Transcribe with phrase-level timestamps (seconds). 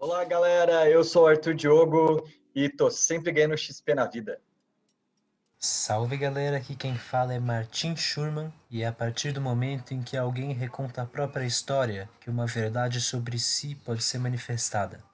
[0.00, 0.88] Olá, galera.
[0.88, 4.40] Eu sou o Arthur Diogo e tô sempre ganhando XP na vida.
[5.58, 10.02] Salve galera, aqui quem fala é Martin Schurman e é a partir do momento em
[10.02, 15.04] que alguém reconta a própria história que uma verdade sobre si pode ser manifestada.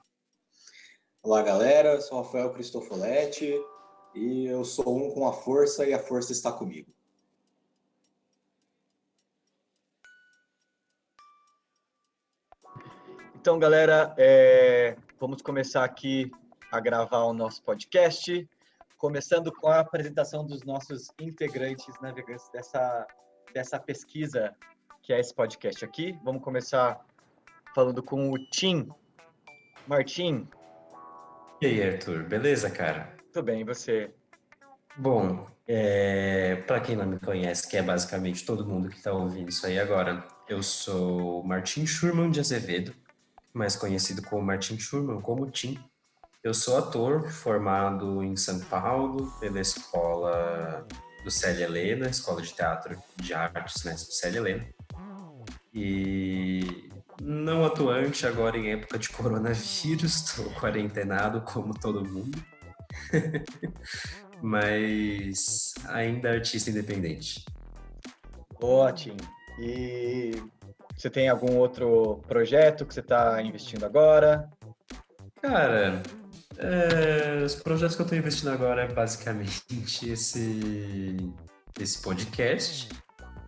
[1.21, 3.53] Olá galera, eu sou Rafael Cristofoletti
[4.15, 6.89] e eu sou um com a força e a força está comigo.
[13.47, 16.29] Então, galera, é, vamos começar aqui
[16.69, 18.45] a gravar o nosso podcast,
[18.97, 23.07] começando com a apresentação dos nossos integrantes navegantes dessa,
[23.53, 24.53] dessa pesquisa
[25.01, 26.19] que é esse podcast aqui.
[26.25, 26.99] Vamos começar
[27.73, 28.89] falando com o Tim.
[29.87, 30.45] Martim.
[31.61, 33.15] E aí, Arthur, beleza, cara?
[33.31, 34.13] Tudo bem, e você?
[34.97, 39.47] Bom, é, para quem não me conhece, que é basicamente todo mundo que está ouvindo
[39.47, 42.93] isso aí agora, eu sou Martin Schurman de Azevedo,
[43.57, 45.77] mais conhecido como Martin Schurman, como Tim.
[46.43, 50.85] Eu sou ator formado em São Paulo pela escola
[51.23, 54.65] do Célia Helena, Escola de Teatro de Artes né, do Célia Helena.
[55.73, 56.89] E
[57.21, 62.41] não atuante agora em época de coronavírus, estou quarentenado como todo mundo.
[64.41, 67.43] Mas ainda artista independente.
[68.61, 69.17] Ótimo.
[69.59, 70.31] E
[70.97, 74.49] você tem algum outro projeto que você está investindo agora?
[75.39, 76.01] Cara,
[76.57, 79.61] é, os projetos que eu estou investindo agora é basicamente
[80.09, 81.31] esse,
[81.79, 82.89] esse podcast.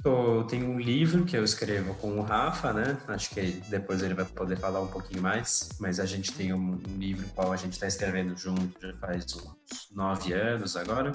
[0.05, 2.97] Eu tenho um livro que eu escrevo com o Rafa, né?
[3.07, 6.79] Acho que depois ele vai poder falar um pouquinho mais, mas a gente tem um,
[6.87, 11.11] um livro qual a gente está escrevendo junto já faz uns nove anos agora,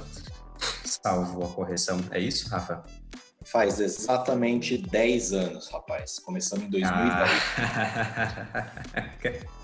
[0.84, 1.98] salvo a correção.
[2.10, 2.84] É isso, Rafa?
[3.44, 6.18] Faz exatamente 10 anos, rapaz.
[6.18, 7.04] Começamos em 2010.
[7.58, 9.50] Ah.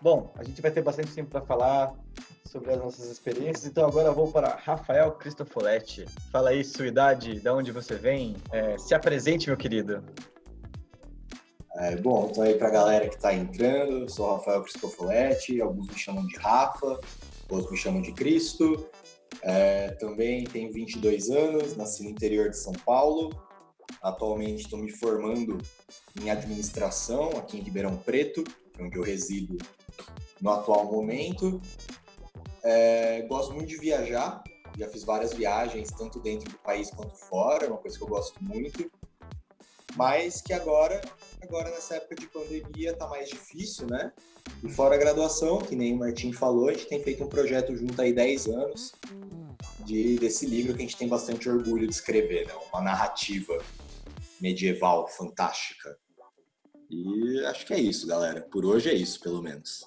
[0.00, 1.94] Bom, a gente vai ter bastante tempo para falar
[2.44, 6.04] sobre as nossas experiências, então agora eu vou para Rafael Cristofoletti.
[6.30, 10.04] Fala aí sua idade, de onde você vem, é, se apresente, meu querido.
[11.76, 15.88] É, bom, então aí para a galera que está entrando, eu sou Rafael Cristofoletti, alguns
[15.88, 17.00] me chamam de Rafa,
[17.48, 18.86] outros me chamam de Cristo.
[19.42, 23.30] É, também tenho 22 anos, nasci no interior de São Paulo.
[24.02, 25.58] Atualmente estou me formando
[26.20, 28.44] em administração aqui em Ribeirão Preto,
[28.78, 29.56] é onde eu resido
[30.40, 31.60] no atual momento.
[32.62, 34.42] É, gosto muito de viajar,
[34.78, 38.08] já fiz várias viagens, tanto dentro do país quanto fora, é uma coisa que eu
[38.08, 38.90] gosto muito.
[39.96, 41.00] Mas que agora,
[41.42, 44.12] agora nessa época de pandemia, tá mais difícil, né?
[44.62, 47.76] E fora a graduação, que nem o Martim falou, a gente tem feito um projeto
[47.76, 48.92] junto aí 10 anos
[49.84, 52.54] de, desse livro que a gente tem bastante orgulho de escrever, né?
[52.72, 53.56] Uma narrativa
[54.40, 55.96] medieval fantástica.
[56.90, 58.42] E acho que é isso, galera.
[58.42, 59.86] Por hoje é isso, pelo menos.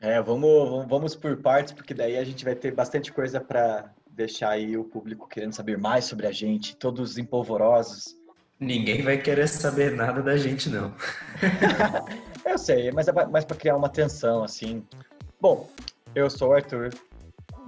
[0.00, 4.50] É, vamos, vamos por partes, porque daí a gente vai ter bastante coisa para deixar
[4.50, 8.15] aí o público querendo saber mais sobre a gente, todos empolvorosos.
[8.58, 10.94] Ninguém vai querer saber nada da gente, não.
[12.44, 14.82] eu sei, mas é mais para criar uma tensão, assim.
[15.38, 15.70] Bom,
[16.14, 16.90] eu sou o Arthur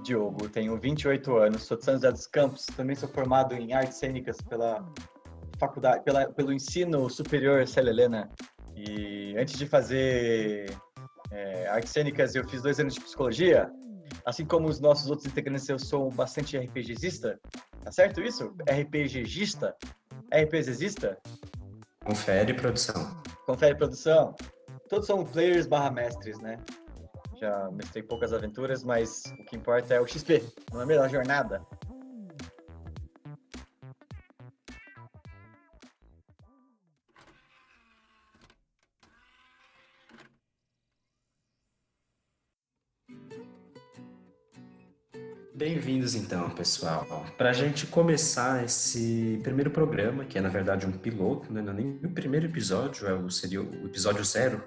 [0.03, 3.97] Diogo, tenho 28 anos, sou de São José dos Campos, também sou formado em artes
[3.97, 4.83] cênicas pela
[5.59, 8.29] faculdade, pela, pelo ensino superior Célia Helena.
[8.75, 10.75] E antes de fazer
[11.31, 13.69] é, artes cênicas, eu fiz dois anos de psicologia.
[14.25, 17.39] Assim como os nossos outros integrantes, eu sou bastante RPGista.
[17.83, 18.55] Tá certo isso?
[18.67, 19.75] RPGista?
[20.33, 21.17] RPGista?
[22.05, 23.21] Confere produção.
[23.45, 24.35] Confere produção.
[24.87, 26.57] Todos são players barra mestres, né?
[27.39, 31.03] Já mestrei poucas aventuras, mas o que importa é o XP, não é mesmo?
[31.03, 31.61] A jornada.
[45.59, 47.05] Bem-vindos então, pessoal.
[47.37, 51.61] Para a gente começar esse primeiro programa, que é na verdade um piloto, né?
[51.61, 54.63] não é nem o primeiro episódio, é o, seria o episódio zero,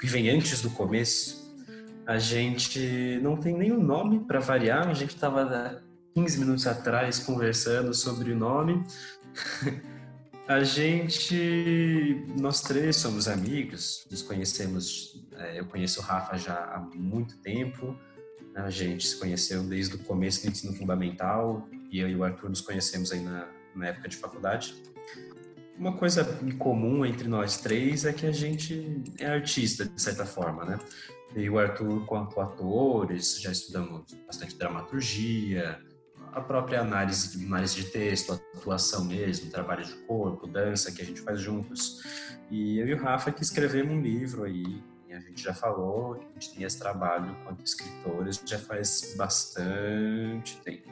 [0.00, 1.54] que vem antes do começo.
[2.06, 5.82] A gente não tem nenhum nome para variar, a gente estava
[6.14, 8.82] 15 minutos atrás conversando sobre o nome.
[10.48, 16.80] a gente, nós três somos amigos, nos conhecemos, é, eu conheço o Rafa já há
[16.96, 17.94] muito tempo,
[18.64, 22.50] a gente se conheceu desde o começo do ensino fundamental e eu e o Arthur
[22.50, 24.74] nos conhecemos aí na, na época de faculdade.
[25.78, 26.24] Uma coisa
[26.58, 30.78] comum entre nós três é que a gente é artista, de certa forma, né?
[31.34, 35.78] Eu e o Arthur, quanto atores, já estudamos bastante dramaturgia,
[36.32, 41.20] a própria análise, análise de texto, atuação mesmo, trabalho de corpo, dança que a gente
[41.20, 42.02] faz juntos.
[42.50, 44.82] E eu e o Rafa que escrevemos um livro aí,
[45.18, 50.88] A gente já falou a gente tem esse trabalho quanto escritores já faz bastante tempo.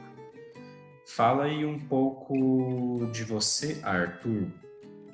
[1.05, 4.47] Fala aí um pouco de você, Arthur,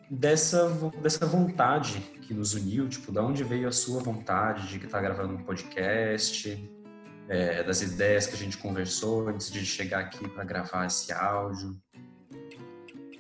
[0.10, 0.68] dessa,
[1.00, 5.02] dessa vontade que nos uniu, tipo, da onde veio a sua vontade de estar tá
[5.02, 6.68] gravando um podcast,
[7.30, 11.80] é, das ideias que a gente conversou antes de chegar aqui para gravar esse áudio.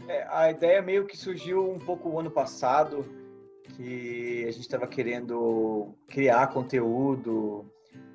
[0.07, 3.05] É, a ideia meio que surgiu um pouco o ano passado,
[3.63, 7.65] que a gente estava querendo criar conteúdo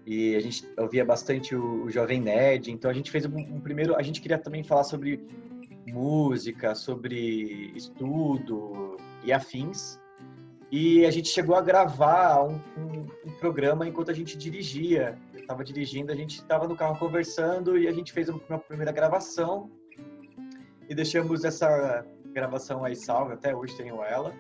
[0.07, 3.61] e a gente ouvia bastante o, o Jovem Nerd, então a gente fez um, um,
[3.61, 5.21] primeiro, a gente queria também falar sobre
[5.87, 9.99] música, sobre estudo e afins,
[10.71, 15.19] e a gente chegou a gravar um, um, um programa enquanto a gente dirigia.
[15.33, 18.93] Eu estava dirigindo, a gente estava no carro conversando e a gente fez uma primeira
[18.93, 19.71] gravação
[20.89, 24.35] e deixamos essa gravação aí salva, até hoje tenho ela.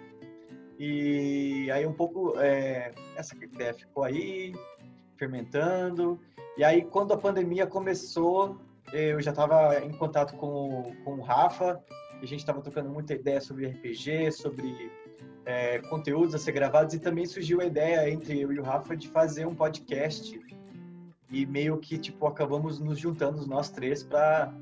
[0.78, 4.54] E aí um pouco é, essa ideia ficou aí
[5.16, 6.20] fermentando.
[6.56, 8.56] E aí quando a pandemia começou,
[8.92, 11.82] eu já estava em contato com, com o Rafa,
[12.20, 14.90] e a gente estava trocando muita ideia sobre RPG, sobre
[15.44, 18.96] é, conteúdos a ser gravados, e também surgiu a ideia entre eu e o Rafa
[18.96, 20.40] de fazer um podcast.
[21.30, 24.52] E meio que, tipo, acabamos nos juntando nós três para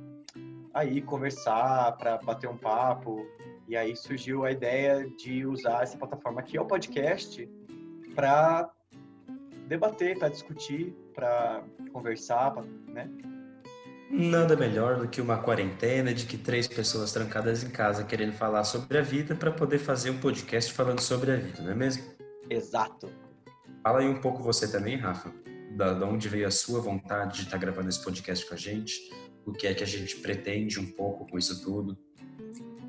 [0.74, 3.26] aí conversar, para bater um papo.
[3.68, 7.48] E aí surgiu a ideia de usar essa plataforma que é o podcast
[8.14, 8.70] para
[9.66, 13.10] debater, para discutir, para conversar, pra, né?
[14.08, 18.62] Nada melhor do que uma quarentena de que três pessoas trancadas em casa querendo falar
[18.62, 22.04] sobre a vida para poder fazer um podcast falando sobre a vida, não é mesmo?
[22.48, 23.08] Exato.
[23.82, 25.32] Fala aí um pouco você também, Rafa,
[25.72, 28.56] da, da onde veio a sua vontade de estar tá gravando esse podcast com a
[28.56, 29.10] gente
[29.46, 31.96] o que é que a gente pretende um pouco com isso tudo?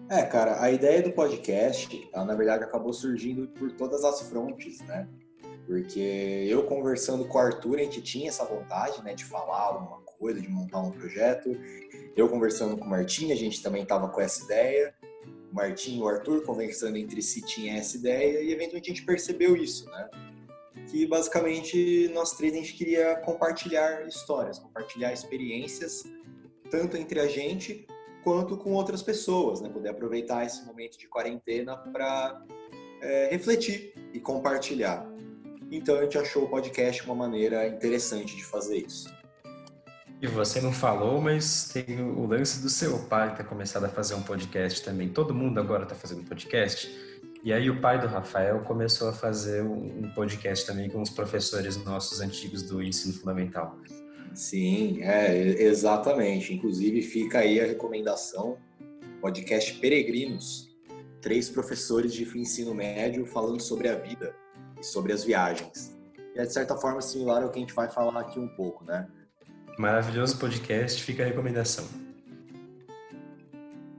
[0.09, 4.80] É, cara, a ideia do podcast, ela, na verdade, acabou surgindo por todas as frontes,
[4.81, 5.06] né?
[5.65, 10.00] Porque eu conversando com o Arthur, a gente tinha essa vontade, né, de falar alguma
[10.18, 11.51] coisa, de montar um projeto.
[12.15, 14.95] Eu conversando com o Martim, a gente também tava com essa ideia.
[15.51, 19.06] O Martim e o Arthur conversando entre si tinha essa ideia e eventualmente a gente
[19.06, 20.09] percebeu isso, né?
[20.89, 26.06] Que basicamente nós três a gente queria compartilhar histórias, compartilhar experiências
[26.71, 27.86] tanto entre a gente
[28.27, 29.69] quanto com outras pessoas, né?
[29.69, 32.44] Poder aproveitar esse momento de quarentena para
[33.01, 35.07] é, refletir e compartilhar.
[35.71, 39.09] Então a gente achou o podcast uma maneira interessante de fazer isso.
[40.21, 44.15] E você não falou, mas tem o lance do seu pai ter começado a fazer
[44.15, 45.07] um podcast também.
[45.07, 46.94] Todo mundo agora está fazendo podcast.
[47.45, 51.81] E aí o pai do Rafael começou a fazer um podcast também com os professores
[51.81, 53.77] nossos antigos do ensino fundamental.
[54.38, 56.54] Sim, é, exatamente.
[56.54, 58.56] Inclusive, fica aí a recomendação:
[59.19, 60.69] podcast Peregrinos.
[61.19, 64.36] Três professores de ensino médio falando sobre a vida
[64.80, 65.98] e sobre as viagens.
[66.36, 68.86] E é, de certa forma, similar ao que a gente vai falar aqui um pouco,
[68.86, 69.07] né?
[69.80, 71.86] Maravilhoso podcast, fica a recomendação.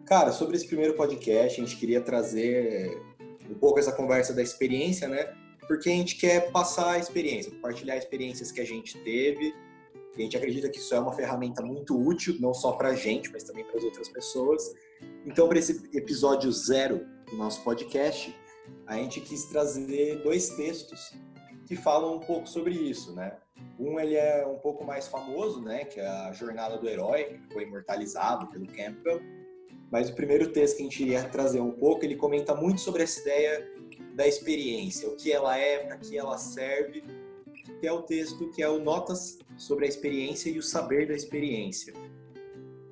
[0.07, 2.97] Cara, sobre esse primeiro podcast, a gente queria trazer
[3.51, 5.35] um pouco essa conversa da experiência, né?
[5.67, 9.53] Porque a gente quer passar a experiência, compartilhar experiências que a gente teve
[10.23, 13.31] a gente acredita que isso é uma ferramenta muito útil, não só para a gente,
[13.31, 14.63] mas também para as outras pessoas.
[15.25, 18.35] Então, para esse episódio zero do nosso podcast,
[18.87, 21.13] a gente quis trazer dois textos
[21.67, 23.37] que falam um pouco sobre isso, né?
[23.79, 27.53] Um ele é um pouco mais famoso, né, que é a Jornada do Herói, que
[27.53, 29.21] foi imortalizado pelo Campbell.
[29.91, 33.03] Mas o primeiro texto que a gente iria trazer um pouco, ele comenta muito sobre
[33.03, 33.71] essa ideia
[34.15, 37.05] da experiência, o que ela é, para que ela serve,
[37.81, 41.15] que é o texto que é o Notas sobre a experiência e o saber da
[41.15, 41.93] experiência.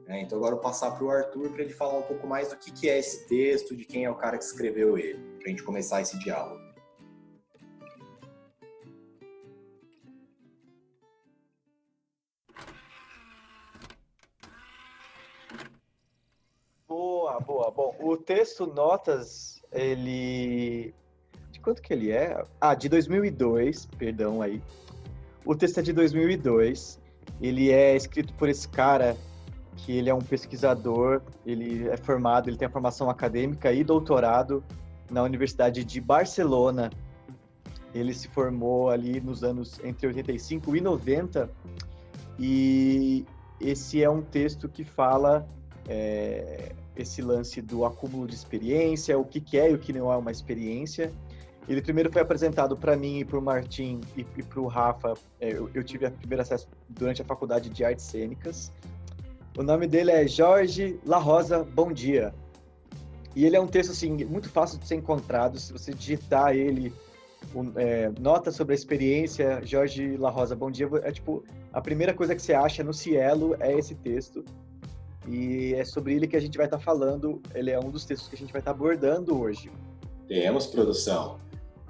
[0.07, 2.49] É, então agora eu vou passar para o Arthur para ele falar um pouco mais
[2.49, 5.47] do que, que é esse texto, de quem é o cara que escreveu ele, para
[5.47, 6.64] a gente começar esse diálogo.
[16.87, 17.71] Boa, boa.
[17.73, 20.95] Bom, o texto Notas, ele...
[21.66, 22.44] Quanto que ele é?
[22.61, 24.62] Ah, de 2002, perdão aí.
[25.44, 27.00] O texto é de 2002.
[27.40, 29.16] Ele é escrito por esse cara
[29.76, 34.62] que ele é um pesquisador, ele é formado, ele tem a formação acadêmica e doutorado
[35.11, 36.88] na Universidade de Barcelona.
[37.92, 41.50] Ele se formou ali nos anos entre 85 e 90
[42.38, 43.26] e
[43.61, 45.44] esse é um texto que fala
[45.88, 50.12] é, esse lance do acúmulo de experiência, o que, que é e o que não
[50.12, 51.12] é uma experiência,
[51.68, 55.14] ele primeiro foi apresentado para mim e para o Martim e, e para o Rafa.
[55.40, 58.73] É, eu, eu, tive a primeiro acesso durante a faculdade de artes cênicas.
[59.58, 62.32] O nome dele é Jorge La Rosa Bom Dia.
[63.35, 65.58] E ele é um texto assim muito fácil de ser encontrado.
[65.58, 66.92] Se você digitar ele
[67.54, 70.88] um, é, nota sobre a experiência, Jorge La Rosa, bom dia.
[71.02, 74.44] É tipo, a primeira coisa que você acha no Cielo é esse texto.
[75.28, 77.42] E é sobre ele que a gente vai estar tá falando.
[77.54, 79.70] Ele é um dos textos que a gente vai estar tá abordando hoje.
[80.28, 81.38] Temos produção.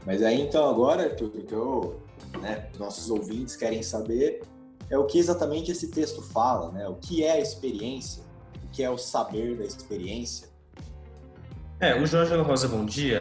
[0.06, 2.00] Mas aí então agora, tudo que eu,
[2.40, 4.42] né, nossos ouvintes querem saber
[4.88, 6.86] é o que exatamente esse texto fala, né?
[6.86, 8.22] O que é a experiência?
[8.64, 10.48] O que é o saber da experiência?
[11.80, 13.20] É, o Jorge Rosa Bom Dia,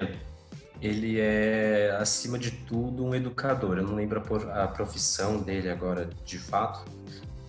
[0.79, 3.79] ele é, acima de tudo, um educador.
[3.79, 4.21] Eu não lembro
[4.53, 6.85] a profissão dele agora, de fato,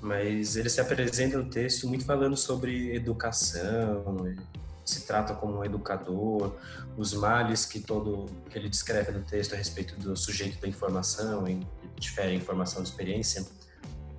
[0.00, 4.16] mas ele se apresenta no texto muito falando sobre educação,
[4.86, 6.54] se trata como um educador,
[6.96, 11.44] os males que todo que ele descreve no texto a respeito do sujeito da informação,
[11.44, 13.44] que difere informação da experiência,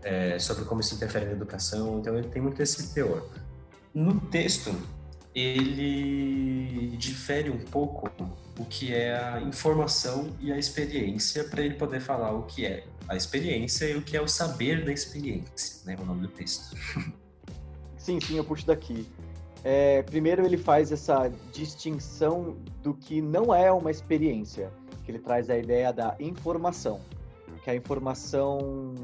[0.04, 2.00] é, sobre como isso interfere na educação.
[2.00, 3.26] Então ele tem muito esse teor.
[3.94, 4.76] No texto
[5.34, 8.10] ele difere um pouco
[8.60, 12.86] o que é a informação e a experiência para ele poder falar o que é
[13.08, 15.96] a experiência e o que é o saber da experiência, né?
[16.00, 16.76] O nome do texto.
[17.98, 19.08] Sim, sim, eu puxo daqui.
[19.64, 24.72] É, primeiro ele faz essa distinção do que não é uma experiência,
[25.04, 27.00] que ele traz a ideia da informação,
[27.64, 28.96] que a informação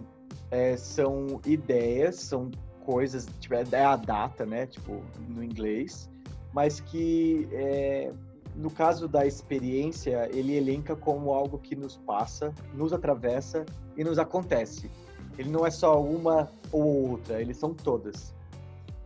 [0.51, 2.49] é, são ideias, são
[2.85, 6.09] coisas, tipo, é a data, né, tipo, no inglês,
[6.53, 8.11] mas que é,
[8.55, 13.65] no caso da experiência, ele elenca como algo que nos passa, nos atravessa
[13.97, 14.89] e nos acontece.
[15.37, 18.33] Ele não é só uma ou outra, eles são todas.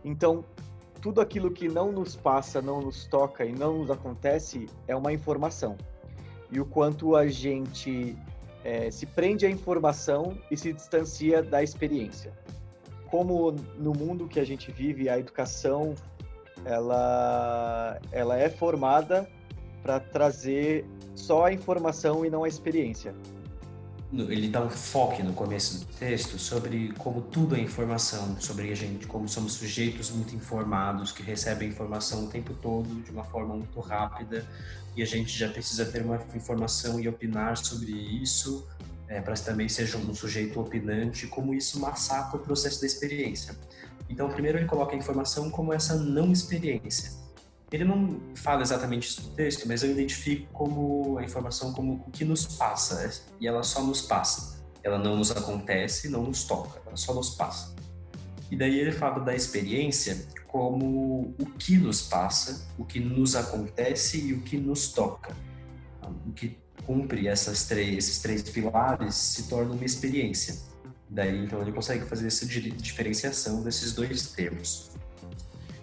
[0.04, 0.44] Então,
[1.00, 5.12] tudo aquilo que não nos passa, não nos toca e não nos acontece é uma
[5.12, 5.76] informação.
[6.50, 8.16] E o quanto a gente
[8.64, 12.32] é, se prende à informação e se distancia da experiência.
[13.10, 15.94] Como no mundo que a gente vive, a educação
[16.64, 19.28] ela, ela é formada
[19.82, 23.14] para trazer só a informação e não a experiência
[24.12, 28.74] ele dá um foco no começo do texto sobre como tudo é informação, sobre a
[28.74, 33.54] gente, como somos sujeitos muito informados, que recebem informação o tempo todo de uma forma
[33.54, 34.46] muito rápida
[34.96, 38.66] e a gente já precisa ter uma informação e opinar sobre isso
[39.06, 43.54] é, para também seja um sujeito opinante, como isso massacra o processo da experiência.
[44.08, 47.27] Então, primeiro ele coloca a informação como essa não experiência
[47.70, 52.10] ele não fala exatamente isso no texto, mas eu identifico como a informação como o
[52.10, 53.10] que nos passa,
[53.40, 54.58] e ela só nos passa.
[54.82, 57.74] Ela não nos acontece, não nos toca, ela só nos passa.
[58.50, 64.18] E daí ele fala da experiência como o que nos passa, o que nos acontece
[64.18, 65.36] e o que nos toca.
[66.26, 66.56] O que
[66.86, 70.56] cumpre essas três, esses três pilares se torna uma experiência.
[71.10, 74.90] Daí então ele consegue fazer essa diferenciação desses dois termos.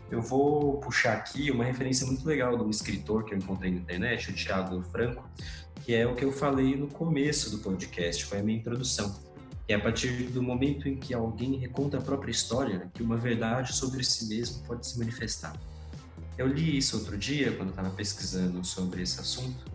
[0.10, 3.78] Eu vou puxar aqui uma referência muito legal de um escritor que eu encontrei na
[3.78, 5.28] internet, o Thiago Franco,
[5.84, 9.16] que é o que eu falei no começo do podcast, foi a minha introdução.
[9.68, 13.74] É a partir do momento em que alguém reconta a própria história que uma verdade
[13.74, 15.60] sobre si mesmo pode se manifestar.
[16.38, 19.66] Eu li isso outro dia, quando estava pesquisando sobre esse assunto,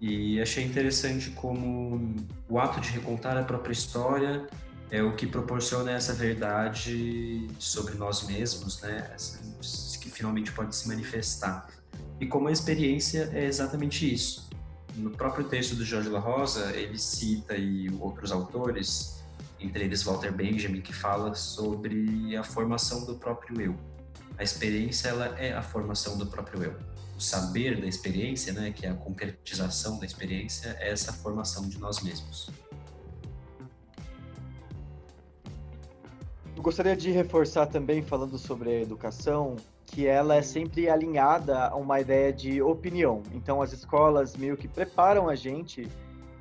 [0.00, 2.16] e achei interessante como
[2.48, 4.46] o ato de recontar a própria história
[4.92, 9.16] é o que proporciona essa verdade sobre nós mesmos, né?
[9.98, 11.66] que finalmente pode se manifestar.
[12.20, 14.50] E como a experiência é exatamente isso.
[14.94, 19.22] No próprio texto do Jorge La Rosa, ele cita e outros autores,
[19.58, 23.74] entre eles Walter Benjamin, que fala sobre a formação do próprio eu.
[24.36, 26.76] A experiência ela é a formação do próprio eu.
[27.16, 31.78] O saber da experiência, né, que é a concretização da experiência, é essa formação de
[31.78, 32.50] nós mesmos.
[36.62, 41.74] Eu gostaria de reforçar também, falando sobre a educação, que ela é sempre alinhada a
[41.74, 43.20] uma ideia de opinião.
[43.32, 45.88] Então, as escolas meio que preparam a gente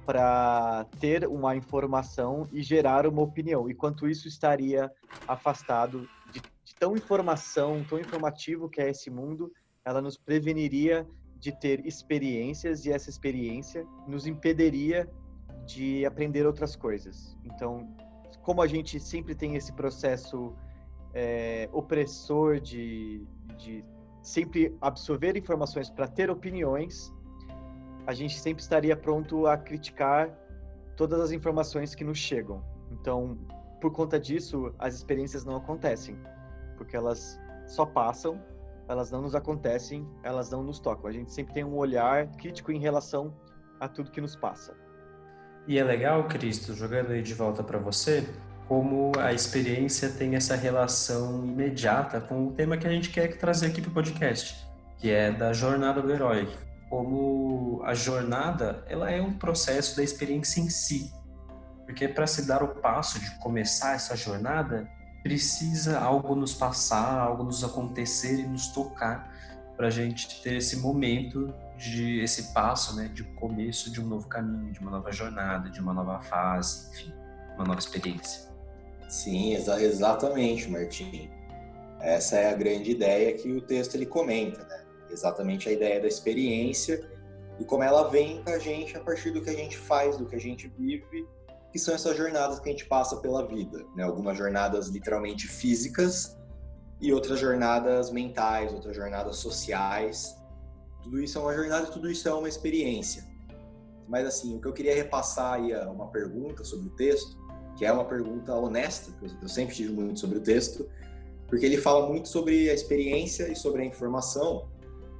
[0.06, 3.68] para ter uma informação e gerar uma opinião.
[3.68, 4.92] E quanto isso estaria
[5.28, 9.52] afastado de, de tão informação, tão informativo que é esse mundo,
[9.84, 11.04] ela nos preveniria
[11.40, 15.10] de ter experiências e essa experiência nos impediria
[15.66, 17.36] de aprender outras coisas.
[17.44, 17.90] Então,
[18.44, 20.54] como a gente sempre tem esse processo
[21.14, 23.26] é, opressor de,
[23.58, 23.84] de
[24.22, 27.14] sempre absorver informações para ter opiniões,
[28.06, 30.30] a gente sempre estaria pronto a criticar
[30.96, 32.64] todas as informações que nos chegam.
[32.92, 33.38] Então,
[33.80, 36.18] por conta disso, as experiências não acontecem,
[36.78, 38.42] porque elas só passam,
[38.88, 41.10] elas não nos acontecem, elas não nos tocam.
[41.10, 43.34] A gente sempre tem um olhar crítico em relação
[43.80, 44.76] a tudo que nos passa.
[45.72, 48.28] E é legal, Cristo, jogando aí de volta para você,
[48.68, 53.68] como a experiência tem essa relação imediata com o tema que a gente quer trazer
[53.68, 56.50] aqui para o podcast, que é da jornada do herói.
[56.90, 61.10] como a jornada ela é um processo da experiência em si.
[61.86, 64.86] Porque para se dar o passo de começar essa jornada,
[65.24, 69.34] precisa algo nos passar, algo nos acontecer e nos tocar
[69.78, 74.28] para a gente ter esse momento de esse passo, né, de começo de um novo
[74.28, 77.14] caminho, de uma nova jornada, de uma nova fase, enfim,
[77.56, 78.52] uma nova experiência.
[79.10, 81.30] Sim, exa exatamente, Martim.
[82.00, 84.84] Essa é a grande ideia que o texto ele comenta, né?
[85.10, 87.10] Exatamente a ideia da experiência
[87.60, 90.26] e como ela vem com a gente a partir do que a gente faz, do
[90.26, 91.28] que a gente vive,
[91.72, 94.04] que são essas jornadas que a gente passa pela vida, né?
[94.04, 96.38] Algumas jornadas literalmente físicas
[97.00, 100.41] e outras jornadas mentais, outras jornadas sociais.
[101.04, 103.26] Tudo isso é uma jornada, tudo isso é uma experiência.
[104.08, 107.38] Mas assim, o que eu queria repassar aí é uma pergunta sobre o texto,
[107.78, 110.90] que é uma pergunta honesta, que eu sempre tive muito sobre o texto,
[111.48, 114.70] porque ele fala muito sobre a experiência e sobre a informação.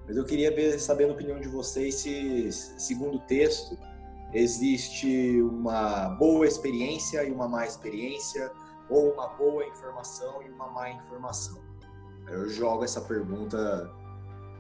[0.06, 3.78] Mas eu queria saber a opinião de vocês se, segundo o texto,
[4.34, 8.52] existe uma boa experiência e uma má experiência,
[8.90, 11.58] ou uma boa informação e uma má informação.
[12.28, 13.90] Eu jogo essa pergunta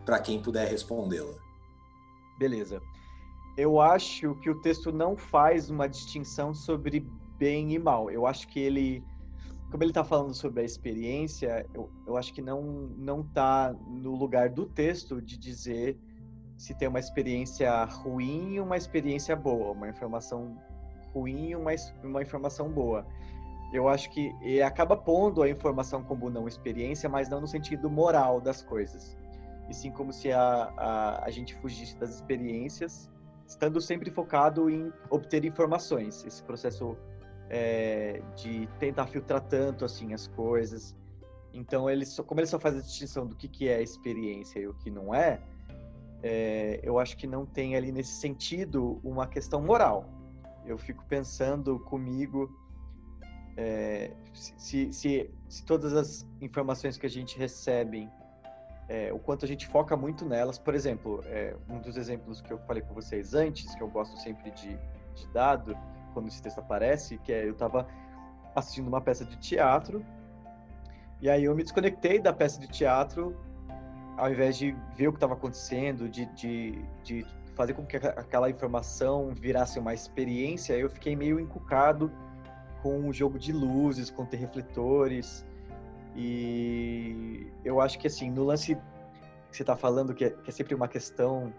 [0.05, 1.33] para quem puder respondê-la.
[2.37, 2.81] Beleza.
[3.57, 7.05] Eu acho que o texto não faz uma distinção sobre
[7.37, 8.09] bem e mal.
[8.09, 9.03] Eu acho que ele,
[9.69, 12.61] como ele está falando sobre a experiência, eu, eu acho que não
[12.97, 15.97] não está no lugar do texto de dizer
[16.57, 20.57] se tem uma experiência ruim e uma experiência boa, uma informação
[21.13, 21.71] ruim e uma,
[22.03, 23.05] uma informação boa
[23.71, 28.41] eu acho que acaba pondo a informação como não experiência, mas não no sentido moral
[28.41, 29.17] das coisas.
[29.71, 33.09] E sim como se a, a, a gente fugisse das experiências,
[33.47, 36.25] estando sempre focado em obter informações.
[36.25, 36.97] Esse processo
[37.49, 40.93] é, de tentar filtrar tanto assim as coisas.
[41.53, 44.67] Então, ele só, como ele só faz a distinção do que, que é experiência e
[44.67, 45.41] o que não é,
[46.21, 50.05] é, eu acho que não tem ali nesse sentido uma questão moral.
[50.65, 52.53] Eu fico pensando comigo
[53.55, 58.09] é, se, se, se, todas as informações que a gente recebe,
[58.91, 62.51] é, o quanto a gente foca muito nelas, por exemplo, é, um dos exemplos que
[62.51, 64.77] eu falei com vocês antes, que eu gosto sempre de,
[65.15, 65.77] de dado,
[66.13, 67.87] quando esse texto aparece, que é eu estava
[68.53, 70.05] assistindo uma peça de teatro,
[71.21, 73.33] e aí eu me desconectei da peça de teatro,
[74.17, 77.25] ao invés de ver o que estava acontecendo, de, de, de
[77.55, 82.11] fazer com que aquela informação virasse uma experiência, eu fiquei meio encucado
[82.81, 85.45] com um jogo de luzes, com ter refletores.
[86.15, 90.53] E eu acho que, assim, no lance que você está falando, que é, que é,
[90.53, 91.53] sempre uma questão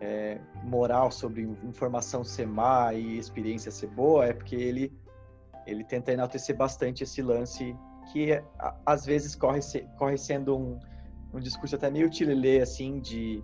[0.00, 4.92] é, moral sobre informação ser má e experiência ser boa, é porque ele,
[5.66, 7.76] ele tenta enaltecer bastante esse lance
[8.12, 8.42] que,
[8.84, 9.60] às vezes, corre,
[9.98, 10.78] corre sendo um,
[11.32, 13.42] um discurso até meio tilelê, assim, de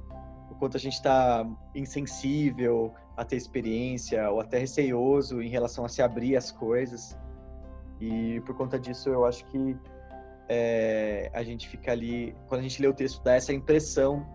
[0.50, 5.88] o quanto a gente está insensível a ter experiência ou até receioso em relação a
[5.88, 7.16] se abrir às coisas.
[8.00, 9.76] E por conta disso, eu acho que
[10.48, 14.26] é, a gente fica ali, quando a gente lê o texto, dá essa impressão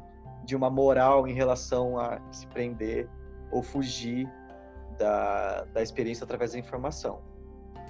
[0.43, 3.09] de uma moral em relação a se prender
[3.51, 4.29] ou fugir
[4.97, 7.21] da, da experiência através da informação.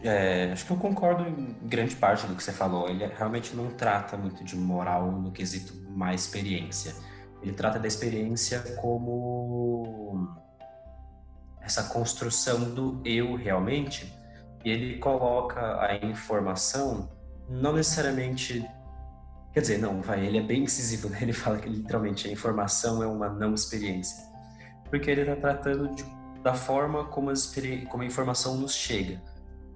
[0.03, 2.87] É, acho que eu concordo em grande parte do que você falou.
[2.89, 6.95] Ele realmente não trata muito de moral no quesito má experiência.
[7.41, 10.27] Ele trata da experiência como
[11.61, 14.13] essa construção do eu realmente,
[14.63, 17.09] e ele coloca a informação
[17.49, 18.65] não necessariamente
[19.53, 21.19] quer dizer não vai ele é bem incisivo né?
[21.23, 24.25] ele fala que literalmente a informação é uma não experiência.
[24.89, 26.05] Porque ele está tratando de,
[26.43, 27.53] da forma como, as,
[27.89, 29.21] como a informação nos chega.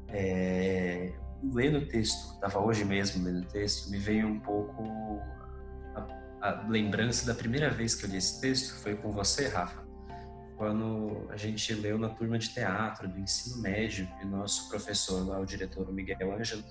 [0.07, 4.83] É, lendo o texto estava hoje mesmo lendo o texto me veio um pouco
[5.95, 9.81] a, a lembrança da primeira vez que eu li esse texto foi com você Rafa.
[10.57, 15.39] Quando a gente leu na turma de teatro do ensino médio, e nosso professor lá,
[15.39, 16.63] o diretor Miguel Ângelo,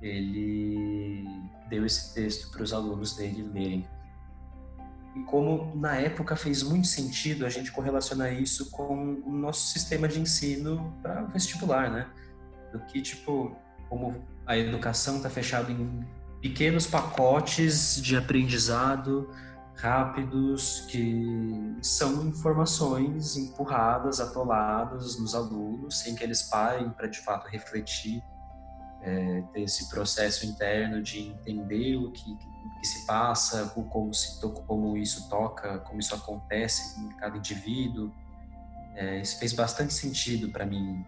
[0.00, 1.24] ele
[1.68, 3.88] deu esse texto para os alunos dele lerem.
[5.14, 10.06] E como na época fez muito sentido a gente correlacionar isso com o nosso sistema
[10.06, 12.08] de ensino para vestibular, né?
[12.72, 13.56] Do que, tipo,
[13.88, 16.06] como a educação está fechada em
[16.40, 19.28] pequenos pacotes de aprendizado,
[19.74, 27.48] rápidos que são informações empurradas, atoladas nos alunos, sem que eles parem para de fato
[27.48, 28.22] refletir,
[29.02, 32.36] é, ter esse processo interno de entender o que,
[32.80, 38.12] que se passa, como, se, como isso toca, como isso acontece em cada indivíduo.
[38.94, 41.04] É, isso fez bastante sentido para mim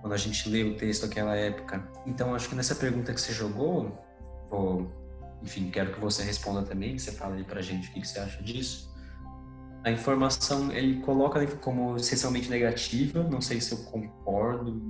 [0.00, 1.88] quando a gente lê o texto daquela época.
[2.06, 4.04] Então, acho que nessa pergunta que você jogou,
[4.50, 4.90] vou
[5.42, 8.18] enfim, quero que você responda também, que você fale aí pra gente o que você
[8.18, 8.90] acha disso.
[9.84, 14.80] a informação ele coloca como essencialmente negativa, não sei se eu concordo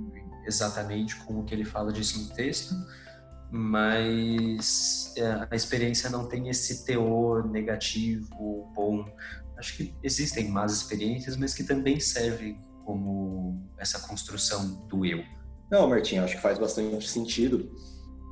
[0.45, 2.75] exatamente com o que ele fala disso no texto,
[3.51, 9.05] mas é, a experiência não tem esse teor negativo, bom.
[9.57, 15.23] Acho que existem más experiências, mas que também servem como essa construção do eu.
[15.69, 17.71] Não, Martim, acho que faz bastante sentido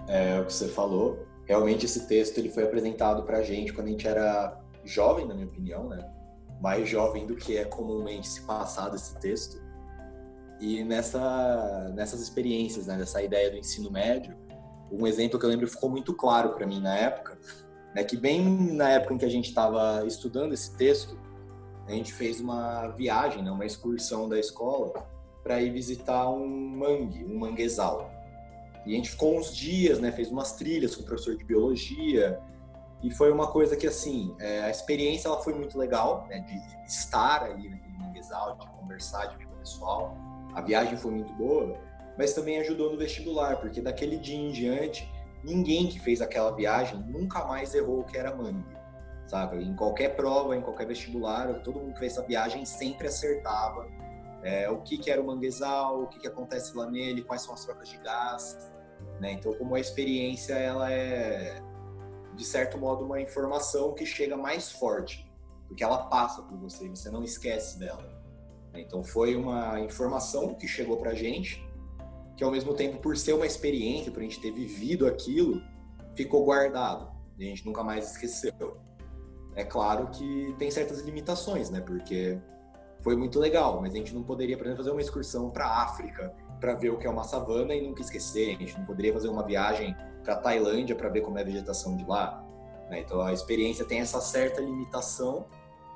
[0.07, 1.25] é, o que você falou.
[1.45, 5.33] Realmente esse texto ele foi apresentado para a gente quando a gente era jovem, na
[5.33, 6.03] minha opinião, né?
[6.61, 9.61] Mais jovem do que é comumente se passado esse texto.
[10.61, 14.37] E nessa, nessas experiências, né, dessa ideia do ensino médio,
[14.91, 17.35] um exemplo que eu lembro ficou muito claro para mim na época,
[17.95, 21.19] né, que bem na época em que a gente estava estudando esse texto,
[21.87, 24.93] a gente fez uma viagem, né, uma excursão da escola
[25.41, 28.11] para ir visitar um mangue, um manguezal.
[28.85, 32.39] E a gente ficou uns dias, né, fez umas trilhas com o professor de biologia,
[33.01, 36.85] e foi uma coisa que, assim, é, a experiência ela foi muito legal, né, de
[36.85, 40.15] estar ali naquele manguezal, de conversar, de ver o pessoal.
[40.53, 41.77] A viagem foi muito boa,
[42.17, 45.09] mas também ajudou no vestibular, porque daquele dia em diante,
[45.43, 48.77] ninguém que fez aquela viagem nunca mais errou o que era mangue,
[49.25, 49.63] sabe?
[49.63, 53.87] Em qualquer prova, em qualquer vestibular, todo mundo que fez essa viagem sempre acertava
[54.43, 57.53] é, o que, que era o manguezal, o que, que acontece lá nele, quais são
[57.53, 58.71] as trocas de gás,
[59.19, 59.33] né?
[59.33, 61.61] Então, como a experiência, ela é,
[62.35, 65.31] de certo modo, uma informação que chega mais forte,
[65.67, 68.20] porque ela passa por você, você não esquece dela.
[68.73, 71.63] Então foi uma informação que chegou para a gente,
[72.37, 75.61] que ao mesmo tempo, por ser uma experiência, por a gente ter vivido aquilo,
[76.15, 77.11] ficou guardado.
[77.37, 78.77] A gente nunca mais esqueceu.
[79.55, 81.81] É claro que tem certas limitações, né?
[81.81, 82.39] Porque
[83.01, 85.83] foi muito legal, mas a gente não poderia, por exemplo, fazer uma excursão para a
[85.83, 88.55] África para ver o que é uma savana e nunca esquecer.
[88.55, 91.97] A gente não poderia fazer uma viagem para Tailândia para ver como é a vegetação
[91.97, 92.45] de lá.
[92.89, 92.99] Né?
[92.99, 95.47] Então a experiência tem essa certa limitação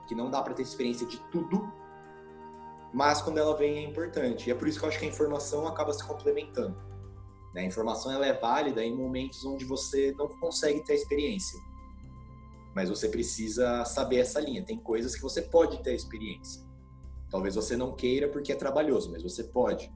[0.07, 1.71] que não dá para ter experiência de tudo
[2.95, 4.47] mas quando ela vem é importante.
[4.47, 6.77] E é por isso que eu acho que a informação acaba se complementando.
[7.53, 7.63] Né?
[7.63, 11.59] A informação ela é válida em momentos onde você não consegue ter experiência,
[12.73, 14.63] mas você precisa saber essa linha.
[14.63, 16.63] Tem coisas que você pode ter experiência.
[17.29, 19.91] Talvez você não queira porque é trabalhoso, mas você pode.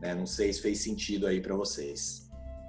[0.00, 0.14] Né?
[0.14, 2.26] Não sei se fez sentido aí para vocês.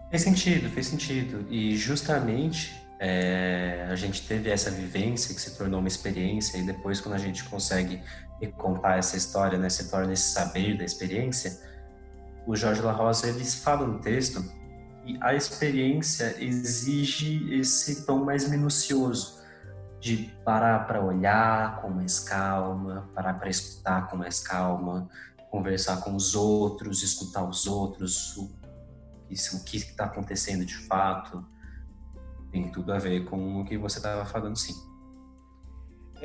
[0.09, 1.47] Fez sentido, fez sentido.
[1.49, 6.99] E justamente é, a gente teve essa vivência que se tornou uma experiência e depois
[6.99, 8.01] quando a gente consegue
[8.41, 11.59] e contar essa história, né, se torna esse saber da experiência,
[12.45, 14.43] o Jorge La Rosa ele fala no texto
[15.03, 19.43] que a experiência exige esse tom mais minucioso
[19.99, 25.09] de parar para olhar com mais calma, parar para escutar com mais calma,
[25.49, 28.51] conversar com os outros, escutar os outros, o,
[29.29, 31.43] isso, o que está acontecendo de fato,
[32.51, 34.75] tem tudo a ver com o que você estava falando, sim.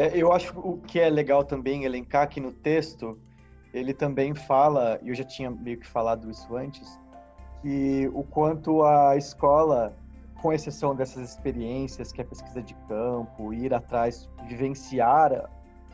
[0.00, 3.18] É, eu acho o que é legal também elencar aqui no texto,
[3.70, 6.98] ele também fala, e eu já tinha meio que falado isso antes,
[7.60, 9.94] que o quanto a escola,
[10.40, 15.50] com exceção dessas experiências, que é a pesquisa de campo, ir atrás, vivenciar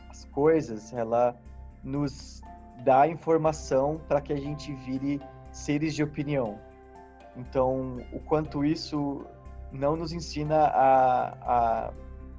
[0.09, 1.35] as coisas, ela
[1.83, 2.41] nos
[2.85, 5.19] dá informação para que a gente vire
[5.51, 6.57] seres de opinião.
[7.35, 9.25] Então, o quanto isso
[9.69, 11.93] não nos ensina a, a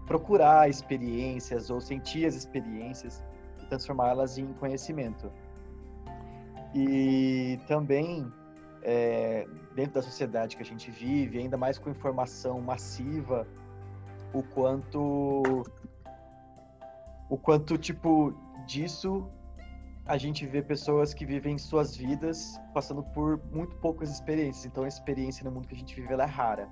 [0.08, 3.22] procurar experiências ou sentir as experiências
[3.62, 5.30] e transformá-las em conhecimento.
[6.74, 8.32] E também,
[8.82, 13.46] é, dentro da sociedade que a gente vive, ainda mais com informação massiva,
[14.32, 15.62] o quanto
[17.30, 18.34] o quanto tipo
[18.66, 19.30] disso
[20.06, 24.64] a gente vê pessoas que vivem suas vidas passando por muito poucas experiências.
[24.64, 26.66] Então a experiência no mundo que a gente vive é rara.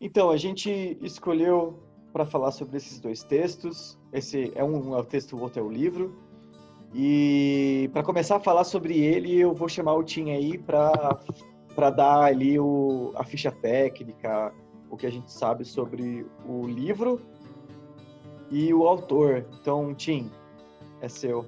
[0.00, 3.98] Então, a gente escolheu para falar sobre esses dois textos.
[4.12, 6.16] Esse é um é o texto, o outro é o livro.
[6.94, 12.22] E para começar a falar sobre ele, eu vou chamar o Tim aí para dar
[12.22, 14.52] ali o, a ficha técnica,
[14.88, 17.20] o que a gente sabe sobre o livro
[18.48, 19.44] e o autor.
[19.60, 20.30] Então, Tim,
[21.00, 21.46] é seu.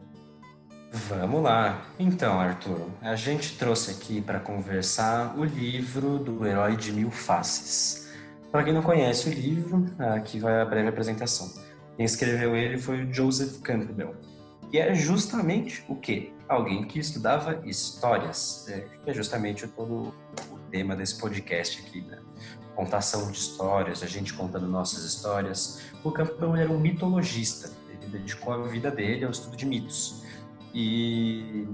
[1.08, 1.86] Vamos lá.
[1.96, 8.05] Então, Arthur, a gente trouxe aqui para conversar o livro do Herói de Mil Faces.
[8.56, 11.52] Para quem não conhece o livro, aqui vai a breve apresentação.
[11.94, 14.16] Quem escreveu ele foi o Joseph Campbell,
[14.70, 16.32] que é justamente o quê?
[16.48, 20.14] Alguém que estudava histórias, é, que é justamente todo
[20.50, 22.18] o tema desse podcast aqui, né?
[22.74, 25.82] Contação de histórias, a gente contando nossas histórias.
[26.02, 30.24] O Campbell era um mitologista, ele dedicou a vida dele ao estudo de mitos.
[30.72, 31.68] E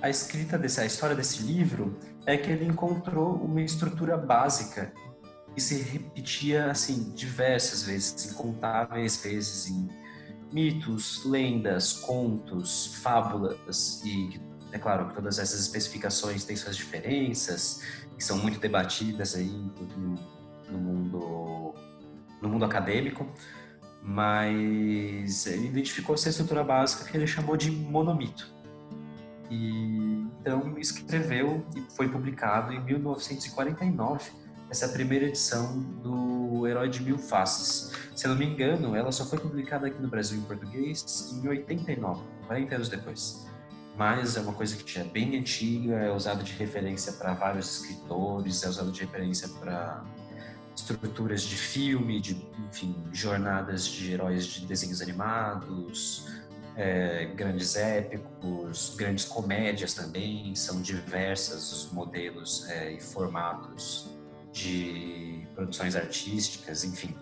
[0.00, 1.94] a escrita desse, a história desse livro
[2.24, 4.90] é que ele encontrou uma estrutura básica
[5.54, 9.88] que se repetia assim diversas vezes, incontáveis vezes em
[10.52, 14.40] mitos, lendas, contos, fábulas e
[14.72, 17.82] é claro que todas essas especificações têm suas diferenças
[18.16, 19.48] que são muito debatidas aí
[19.96, 20.14] no,
[20.70, 21.74] no mundo
[22.42, 23.26] no mundo acadêmico,
[24.02, 28.52] mas ele identificou essa estrutura básica que ele chamou de monomito.
[29.50, 37.18] E então escreveu e foi publicado em 1949 essa primeira edição do Herói de Mil
[37.18, 37.92] Faces.
[38.14, 41.48] Se eu não me engano, ela só foi publicada aqui no Brasil em português em
[41.48, 43.46] 89, 40 anos depois.
[43.96, 47.80] Mas é uma coisa que já é bem antiga, é usado de referência para vários
[47.80, 50.02] escritores, é usado de referência para
[50.74, 52.36] estruturas de filme, de
[52.68, 56.26] enfim, jornadas de heróis de desenhos animados,
[56.76, 64.13] é, grandes épicos, grandes comédias também, são diversas os modelos é, e formatos
[64.54, 67.14] de produções artísticas, enfim.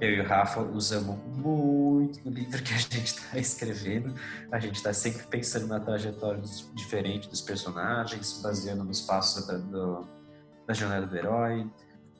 [0.00, 4.14] Eu e o Rafa usamos muito no livro que a gente está escrevendo.
[4.52, 6.40] A gente está sempre pensando na trajetória
[6.74, 10.06] diferente dos personagens, baseando nos passos da, do,
[10.66, 11.68] da jornada do herói.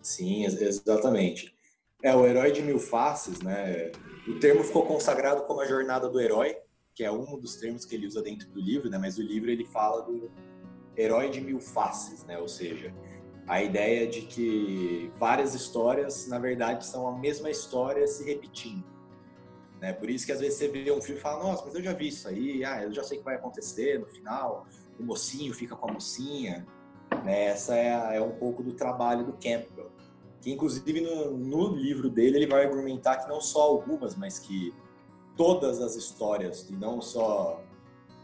[0.03, 1.55] Sim, exatamente.
[2.03, 3.93] É o herói de mil faces, né?
[4.27, 6.57] O termo ficou consagrado como a jornada do herói,
[6.93, 8.99] que é um dos termos que ele usa dentro do livro, né?
[8.99, 10.29] Mas o livro ele fala do
[10.97, 12.37] herói de mil faces, né?
[12.39, 12.93] Ou seja,
[13.47, 18.85] a ideia de que várias histórias, na verdade, são a mesma história se repetindo.
[19.81, 19.93] Né?
[19.93, 21.93] Por isso que às vezes você vê um filme e fala, nossa, mas eu já
[21.93, 24.67] vi isso aí, ah, eu já sei o que vai acontecer no final,
[24.99, 26.67] o mocinho fica com a mocinha.
[27.25, 27.47] Né?
[27.47, 29.91] Essa é, é um pouco do trabalho do Campbell.
[30.41, 34.75] Que inclusive no, no livro dele ele vai argumentar que não só algumas, mas que
[35.37, 37.63] todas as histórias, e não só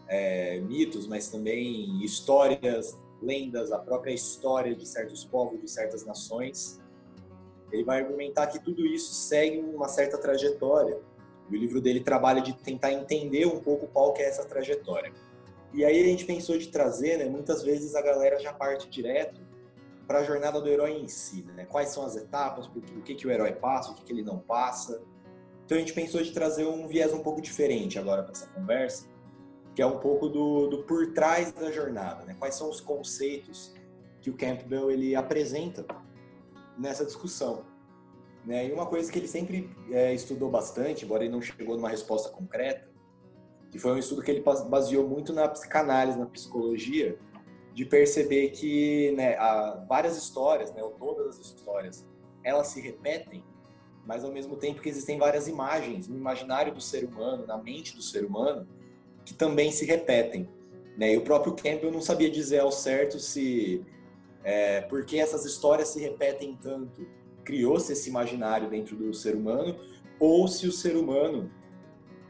[0.08, 6.80] é, mitos, mas também histórias lendas, a própria história de certos povos, de certas nações.
[7.70, 10.98] Ele vai argumentar que tudo isso segue uma certa trajetória.
[11.50, 15.12] E o livro dele trabalha de tentar entender um pouco qual que é essa trajetória.
[15.72, 19.40] E aí a gente pensou de trazer, né, muitas vezes a galera já parte direto
[20.06, 21.64] para a jornada do herói em si, né?
[21.64, 24.38] Quais são as etapas, o que, que o herói passa, o que, que ele não
[24.38, 25.02] passa.
[25.64, 29.08] Então a gente pensou de trazer um viés um pouco diferente agora para essa conversa,
[29.74, 32.37] que é um pouco do, do por trás da jornada, né?
[32.38, 33.74] Quais são os conceitos
[34.20, 35.85] que o Campbell ele apresenta
[36.78, 37.64] nessa discussão,
[38.44, 38.68] né?
[38.68, 42.28] E uma coisa que ele sempre é, estudou bastante, embora ele não chegou numa resposta
[42.28, 42.88] concreta,
[43.70, 47.18] que foi um estudo que ele baseou muito na psicanálise, na psicologia,
[47.72, 49.37] de perceber que né,
[49.88, 52.06] várias histórias, né, ou todas as histórias,
[52.44, 53.42] elas se repetem,
[54.04, 57.96] mas ao mesmo tempo que existem várias imagens no imaginário do ser humano, na mente
[57.96, 58.68] do ser humano,
[59.24, 60.48] que também se repetem.
[60.96, 61.14] Né?
[61.14, 63.85] E o próprio Campbell não sabia dizer ao certo se
[64.44, 67.06] é, por que essas histórias se repetem tanto,
[67.44, 69.76] criou-se esse imaginário dentro do ser humano,
[70.18, 71.50] ou se o ser humano,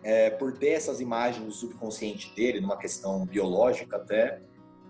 [0.02, 4.40] é, por ter essas imagens no subconsciente dele, numa questão biológica até,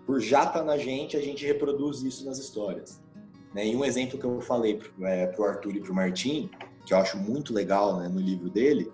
[0.06, 3.00] por já estar tá na gente, a gente reproduz isso nas histórias.
[3.54, 3.66] Né?
[3.66, 6.50] E um exemplo que eu falei para é, o Arthur e para o Martim,
[6.84, 8.90] que eu acho muito legal né, no livro dele,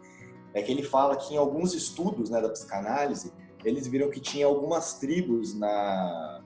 [0.58, 3.32] é que ele fala que em alguns estudos né, da psicanálise,
[3.64, 6.42] eles viram que tinha algumas tribos na,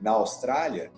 [0.00, 0.92] na Austrália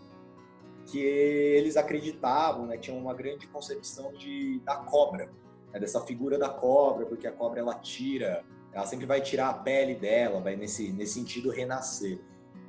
[0.87, 5.31] que eles acreditavam, né, tinham uma grande concepção de, da cobra,
[5.73, 9.55] né, dessa figura da cobra, porque a cobra ela tira, ela sempre vai tirar a
[9.55, 12.21] pele dela, vai nesse, nesse sentido renascer.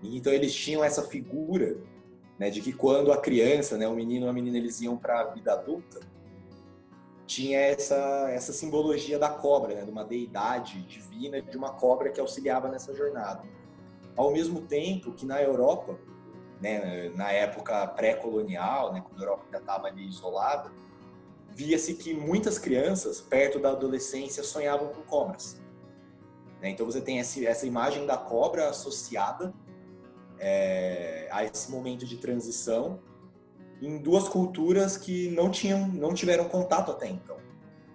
[0.01, 1.77] Então eles tinham essa figura
[2.38, 5.21] né, de que quando a criança, né, o menino ou a menina, eles iam para
[5.21, 5.99] a vida adulta,
[7.28, 12.22] tinha essa, essa simbologia da cobra, né, de uma deidade divina, de uma cobra que
[12.22, 13.44] auxiliava nessa jornada.
[14.16, 16.00] Ao mesmo tempo que na Europa,
[16.62, 20.72] né, na época pré-colonial, né, quando a Europa ainda estava ali isolada,
[21.50, 25.62] via-se que muitas crianças, perto da adolescência, sonhavam com cobras.
[26.62, 26.70] Né?
[26.70, 29.54] Então você tem esse, essa imagem da cobra associada
[30.40, 33.00] é, a esse momento de transição
[33.82, 37.38] em duas culturas que não tinham, não tiveram contato até então.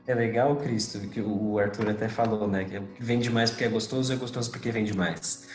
[0.06, 2.64] É legal, Cristo, que o Arthur até falou, né?
[2.64, 5.46] Que vende mais porque é gostoso, é gostoso porque vende mais.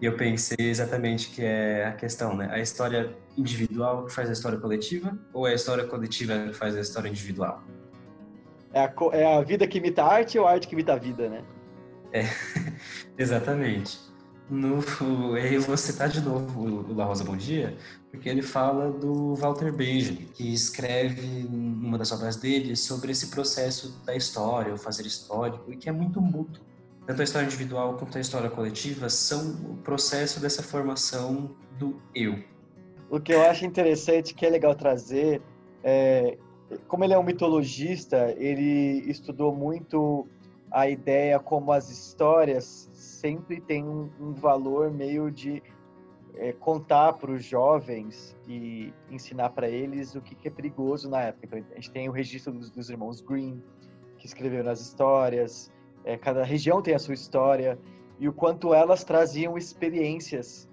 [0.00, 2.48] E eu pensei exatamente que é a questão, né?
[2.52, 6.76] A história individual que faz a história coletiva ou é a história coletiva que faz
[6.76, 7.62] a história individual?
[8.72, 10.96] É a, é a vida que imita a arte ou a arte que imita a
[10.96, 11.42] vida, né?
[12.12, 12.24] É,
[13.18, 13.98] exatamente.
[14.48, 14.78] No,
[15.38, 17.76] eu vou citar de novo o La Rosa Bom Dia,
[18.10, 24.00] porque ele fala do Walter Benjamin, que escreve numa das obras dele sobre esse processo
[24.04, 26.64] da história, o fazer histórico, e que é muito mútuo.
[27.06, 32.38] tanto a história individual quanto a história coletiva são o processo dessa formação do eu.
[33.10, 35.40] O que eu acho interessante, que é legal trazer,
[35.82, 36.36] é,
[36.88, 40.26] como ele é um mitologista, ele estudou muito
[40.70, 42.90] a ideia como as histórias
[43.26, 45.60] sempre têm um, um valor meio de
[46.36, 51.22] é, contar para os jovens e ensinar para eles o que, que, é perigoso na
[51.22, 51.58] época.
[51.58, 53.60] Então, a gente tem o registro dos, dos irmãos Green,
[54.18, 55.72] que escreveram as histórias,
[56.04, 57.76] é, cada região tem a sua história,
[58.20, 60.68] e o quanto elas traziam experiências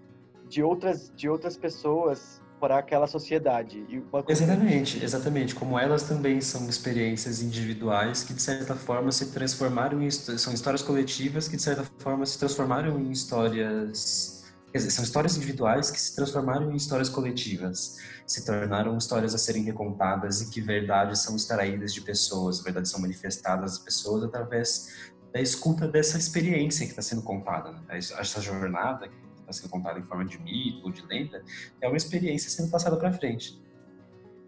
[0.47, 3.85] de outras, de outras pessoas para aquela sociedade.
[4.29, 5.53] Exatamente, exatamente.
[5.53, 10.09] Como elas também são experiências individuais que, de certa forma, se transformaram em...
[10.09, 15.35] São histórias coletivas que, de certa forma, se transformaram em histórias Quer dizer, são histórias
[15.35, 20.61] individuais que se transformaram em histórias coletivas, se tornaram histórias a serem recontadas e que
[20.61, 26.85] verdades são extraídas de pessoas, verdades são manifestadas às pessoas através da escuta dessa experiência
[26.85, 27.71] que está sendo contada.
[27.71, 27.97] Né?
[27.97, 31.43] Essa jornada que está sendo contada em forma de mito ou de lenda
[31.79, 33.61] é uma experiência sendo passada para frente.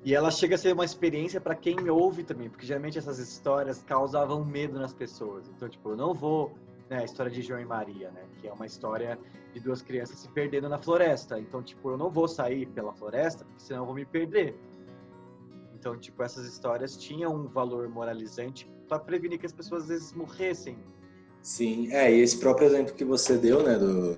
[0.04, 3.84] E ela chega a ser uma experiência para quem ouve também, porque geralmente essas histórias
[3.84, 5.50] causavam medo nas pessoas.
[5.50, 6.56] Então, tipo, eu não vou
[6.90, 9.18] né, a história de João e Maria, né, que é uma história
[9.54, 11.40] de duas crianças se perdendo na floresta.
[11.40, 14.56] Então, tipo, eu não vou sair pela floresta, porque senão eu vou me perder.
[15.74, 20.14] Então, tipo, essas histórias tinham um valor moralizante para prevenir que as pessoas às vezes
[20.14, 20.78] morressem.
[21.42, 24.18] Sim, é, e esse próprio exemplo que você deu, né, do,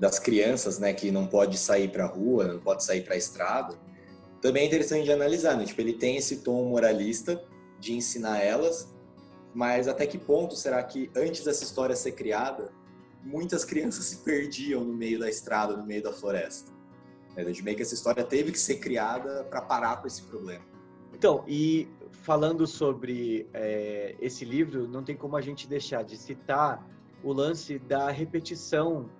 [0.00, 3.18] das crianças, né, que não pode sair para a rua, não pode sair para a
[3.18, 3.78] estrada,
[4.40, 5.66] também é interessante de analisar, né?
[5.66, 7.44] Tipo, ele tem esse tom moralista
[7.78, 8.90] de ensinar elas,
[9.52, 12.72] mas até que ponto será que antes dessa história ser criada,
[13.22, 16.72] muitas crianças se perdiam no meio da estrada, no meio da floresta?
[17.36, 20.64] É, de meio que essa história teve que ser criada para parar com esse problema.
[21.12, 26.88] Então, e falando sobre é, esse livro, não tem como a gente deixar de citar
[27.22, 29.10] o lance da repetição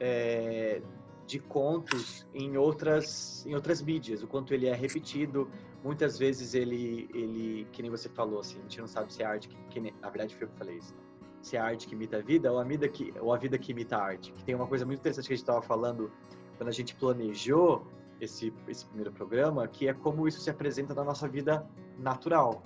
[0.00, 0.82] é,
[1.26, 5.48] de contos em outras, em outras mídias, o quanto ele é repetido.
[5.84, 9.26] Muitas vezes ele, ele, que nem você falou, assim, a gente não sabe se é
[9.26, 11.00] arte que, que na verdade foi eu que falei isso, né?
[11.42, 13.72] se é arte que imita a vida ou a vida que, ou a vida que
[13.72, 14.32] imita a arte.
[14.32, 16.10] Que tem uma coisa muito interessante que a gente estava falando
[16.58, 17.86] quando a gente planejou
[18.20, 21.66] esse, esse primeiro programa, que é como isso se apresenta na nossa vida
[21.98, 22.62] natural.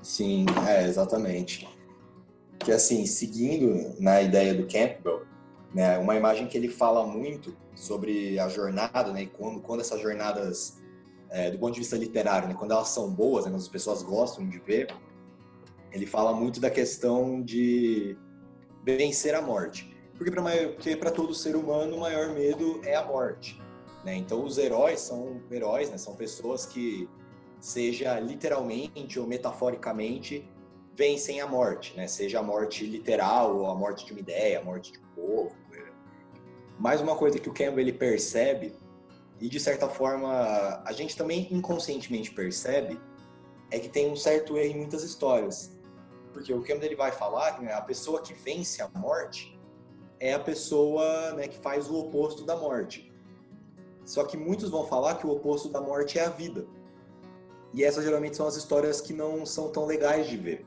[0.00, 1.68] Sim, é, exatamente.
[2.58, 5.26] Que assim, seguindo na ideia do Campbell,
[5.74, 10.00] né, uma imagem que ele fala muito sobre a jornada, né, e quando, quando essas
[10.00, 10.80] jornadas,
[11.28, 14.02] é, do ponto de vista literário, né, quando elas são boas, né, quando as pessoas
[14.02, 14.94] gostam de ver,
[15.90, 18.16] ele fala muito da questão de
[18.84, 19.94] vencer a morte.
[20.16, 20.30] Porque
[20.96, 23.60] para todo ser humano o maior medo é a morte.
[24.04, 24.14] Né?
[24.16, 25.98] Então os heróis são heróis, né?
[25.98, 27.08] são pessoas que,
[27.58, 30.46] seja literalmente ou metaforicamente,
[30.94, 32.06] vencem a morte, né?
[32.06, 35.52] seja a morte literal ou a morte de uma ideia, a morte de um povo,
[36.78, 38.74] mais uma coisa que o Campbell ele percebe,
[39.40, 43.00] e de certa forma a gente também inconscientemente percebe,
[43.70, 45.72] é que tem um certo erro em muitas histórias.
[46.32, 49.58] Porque o Campbell ele vai falar que né, a pessoa que vence a morte
[50.18, 53.12] é a pessoa né, que faz o oposto da morte.
[54.04, 56.66] Só que muitos vão falar que o oposto da morte é a vida.
[57.72, 60.66] E essas geralmente são as histórias que não são tão legais de ver.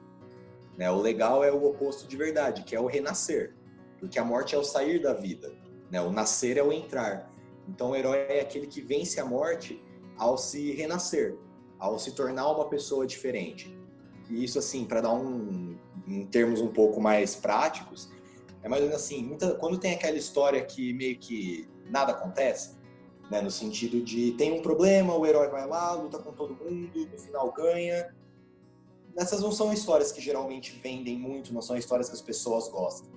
[0.77, 0.89] Né?
[0.91, 3.55] O legal é o oposto de verdade, que é o renascer.
[3.99, 5.53] Porque a morte é o sair da vida.
[5.91, 6.01] Né?
[6.01, 7.31] O nascer é o entrar.
[7.67, 9.81] Então o herói é aquele que vence a morte
[10.17, 11.37] ao se renascer,
[11.77, 13.75] ao se tornar uma pessoa diferente.
[14.29, 15.77] E isso, assim, para dar um.
[16.07, 18.09] em termos um pouco mais práticos,
[18.61, 22.75] é mais ou menos assim: muita, quando tem aquela história que meio que nada acontece,
[23.29, 27.07] né, no sentido de tem um problema, o herói vai lá, luta com todo mundo,
[27.11, 28.13] no final ganha.
[29.15, 33.09] Essas não são histórias que geralmente vendem muito, não são histórias que as pessoas gostam.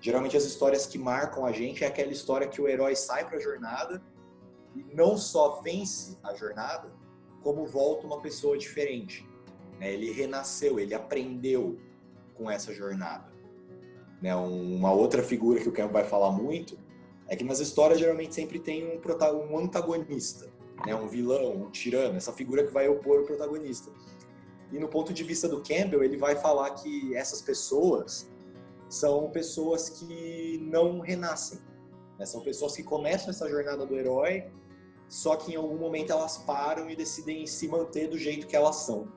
[0.00, 3.38] Geralmente as histórias que marcam a gente é aquela história que o herói sai para
[3.38, 4.02] a jornada
[4.74, 6.92] e não só vence a jornada,
[7.42, 9.26] como volta uma pessoa diferente.
[9.78, 9.92] Né?
[9.92, 11.78] Ele renasceu, ele aprendeu
[12.34, 13.32] com essa jornada.
[14.20, 14.34] Né?
[14.34, 16.78] Uma outra figura que o Campbell vai falar muito
[17.28, 19.00] é que nas histórias geralmente sempre tem um,
[19.50, 20.52] um antagonista,
[20.84, 20.94] né?
[20.94, 23.90] um vilão, um tirano, essa figura que vai opor o protagonista.
[24.72, 28.28] E no ponto de vista do Campbell, ele vai falar que essas pessoas
[28.88, 31.58] são pessoas que não renascem.
[32.18, 32.26] Né?
[32.26, 34.50] São pessoas que começam essa jornada do herói,
[35.08, 38.76] só que em algum momento elas param e decidem se manter do jeito que elas
[38.76, 39.08] são.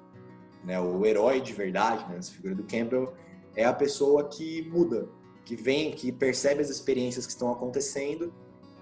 [0.64, 0.80] Né?
[0.80, 2.18] O herói de verdade, né?
[2.18, 3.14] essa figura do Campbell,
[3.56, 5.08] é a pessoa que muda,
[5.46, 8.34] que vem, que percebe as experiências que estão acontecendo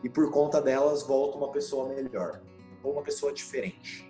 [0.03, 2.41] e por conta delas volta uma pessoa melhor
[2.83, 4.06] ou uma pessoa diferente.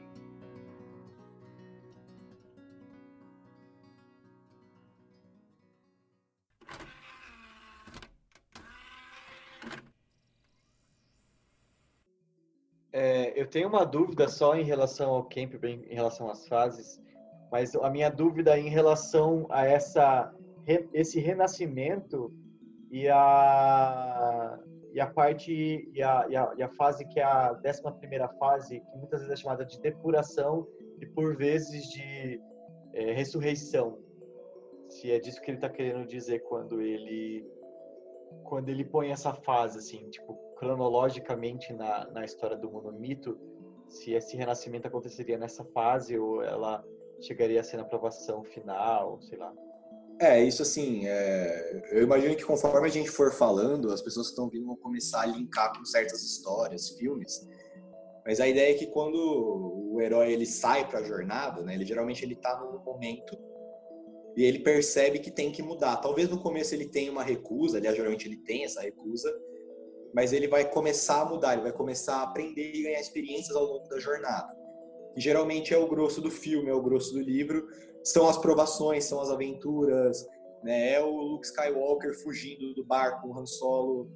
[13.37, 16.99] Eu tenho uma dúvida só em relação ao camp, em relação às fases,
[17.51, 20.33] mas a minha dúvida em relação a essa
[20.91, 22.33] esse renascimento
[22.91, 24.59] e a
[24.91, 25.53] e a parte
[25.93, 29.19] e a, e a, e a fase que é a décima primeira fase que muitas
[29.21, 30.67] vezes é chamada de depuração
[30.99, 32.41] e por vezes de
[32.93, 33.99] é, ressurreição.
[34.89, 37.47] Se é disso que ele está querendo dizer quando ele
[38.43, 43.37] quando ele põe essa fase assim tipo cronologicamente na, na história do mundo mito
[43.87, 46.83] se esse renascimento aconteceria nessa fase ou ela
[47.21, 49.53] chegaria a ser na aprovação final sei lá
[50.19, 51.83] é, isso assim, é...
[51.91, 55.21] eu imagino que conforme a gente for falando, as pessoas que estão vindo vão começar
[55.21, 57.47] a linkar com certas histórias, filmes.
[58.25, 61.85] Mas a ideia é que quando o herói ele sai para a jornada, né, ele
[61.85, 63.37] geralmente ele tá num momento
[64.35, 65.97] e ele percebe que tem que mudar.
[65.97, 69.31] Talvez no começo ele tenha uma recusa, aliás, geralmente ele tem essa recusa,
[70.17, 73.63] mas ele vai começar a mudar, ele vai começar a aprender e ganhar experiências ao
[73.63, 74.51] longo da jornada.
[75.15, 77.67] E geralmente é o grosso do filme, é o grosso do livro,
[78.03, 80.25] são as provações, são as aventuras,
[80.63, 80.93] né?
[80.93, 84.09] É o Luke Skywalker fugindo do barco, o Han Solo,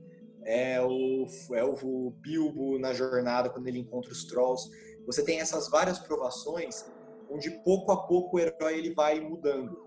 [0.44, 4.72] é o, é o Bilbo na jornada quando ele encontra os Trolls.
[5.06, 6.84] Você tem essas várias provações
[7.30, 9.80] onde pouco a pouco o herói ele vai mudando.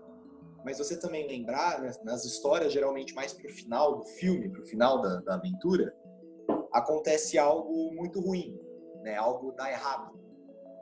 [0.63, 5.01] Mas você também lembrar, né, nas histórias, geralmente mais pro final do filme, pro final
[5.01, 5.93] da, da aventura,
[6.75, 8.59] acontece algo muito ruim,
[9.01, 9.15] né?
[9.15, 10.13] Algo dá errado.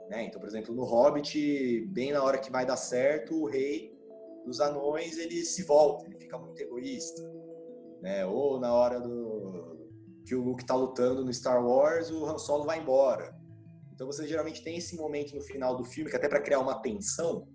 [0.09, 0.25] Né?
[0.25, 3.95] Então, por exemplo, no Hobbit, bem na hora que vai dar certo, o rei
[4.43, 7.21] dos anões ele se volta, ele fica muito egoísta.
[8.01, 8.25] Né?
[8.25, 9.87] Ou na hora do
[10.25, 13.35] que o Luke está lutando no Star Wars, o Han Solo vai embora.
[13.93, 16.81] Então você geralmente tem esse momento no final do filme que até para criar uma
[16.81, 17.47] tensão,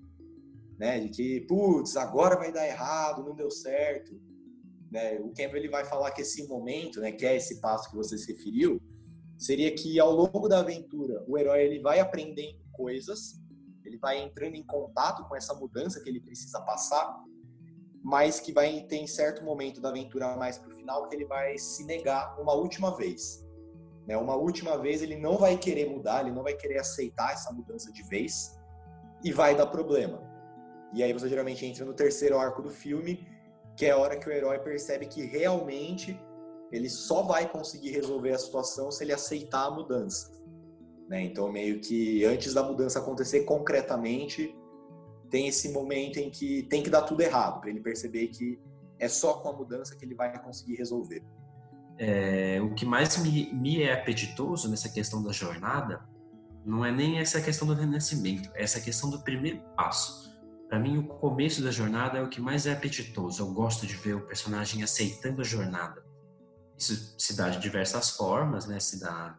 [0.79, 4.19] né, de que putz, agora vai dar errado, não deu certo.
[4.91, 5.19] Né?
[5.21, 8.17] O Campbell ele vai falar que esse momento, né, que é esse passo que você
[8.17, 8.81] se referiu,
[9.37, 13.41] seria que ao longo da aventura o herói ele vai aprendendo coisas,
[13.85, 17.23] ele vai entrando em contato com essa mudança que ele precisa passar,
[18.03, 21.25] mas que vai ter em certo momento da aventura mais para o final que ele
[21.25, 23.45] vai se negar uma última vez.
[24.07, 24.17] Né?
[24.17, 27.93] Uma última vez ele não vai querer mudar, ele não vai querer aceitar essa mudança
[27.93, 28.57] de vez
[29.23, 30.23] e vai dar problema.
[30.95, 33.27] E aí você geralmente entra no terceiro arco do filme,
[33.79, 36.21] que é a hora que o herói percebe que realmente
[36.73, 40.33] ele só vai conseguir resolver a situação se ele aceitar a mudança.
[41.09, 41.23] Né?
[41.23, 44.53] Então, meio que antes da mudança acontecer concretamente,
[45.31, 48.59] tem esse momento em que tem que dar tudo errado, para ele perceber que
[48.99, 51.23] é só com a mudança que ele vai conseguir resolver.
[51.99, 56.05] É, o que mais me, me é apetitoso nessa questão da jornada
[56.67, 60.28] não é nem essa questão do renascimento, é essa questão do primeiro passo.
[60.69, 63.43] Para mim, o começo da jornada é o que mais é apetitoso.
[63.43, 66.05] Eu gosto de ver o personagem aceitando a jornada.
[66.77, 68.79] Isso se dá de diversas formas, né?
[68.79, 69.37] Se dá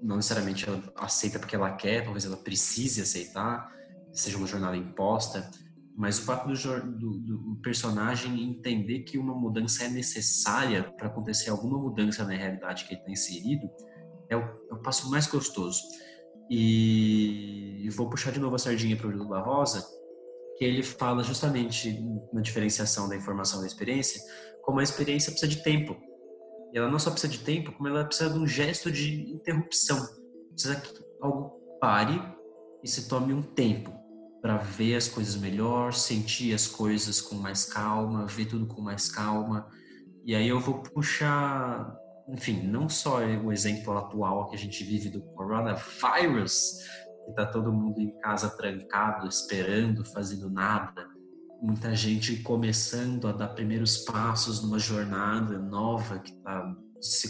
[0.00, 3.72] não necessariamente ela aceita porque ela quer, talvez ela precise aceitar,
[4.12, 5.50] seja uma jornada imposta,
[5.96, 11.48] mas o fato do, do, do personagem entender que uma mudança é necessária para acontecer
[11.48, 13.70] alguma mudança na realidade que ele está inserido
[14.28, 15.80] é o, é o, passo mais gostoso.
[16.50, 19.84] E vou puxar de novo a sardinha para o Lula Rosa,
[20.56, 22.02] que ele fala justamente
[22.32, 24.20] na diferenciação da informação da experiência,
[24.62, 25.96] como a experiência precisa de tempo.
[26.72, 30.04] E ela não só precisa de tempo, como ela precisa de um gesto de interrupção.
[30.50, 32.20] Precisa que algo pare
[32.82, 33.92] e se tome um tempo
[34.40, 39.10] para ver as coisas melhor, sentir as coisas com mais calma, ver tudo com mais
[39.10, 39.68] calma.
[40.24, 41.96] E aí eu vou puxar,
[42.28, 46.78] enfim, não só o exemplo atual que a gente vive do coronavirus,
[47.26, 51.06] que está todo mundo em casa trancado, esperando, fazendo nada,
[51.60, 57.28] muita gente começando a dar primeiros passos numa jornada nova que está se,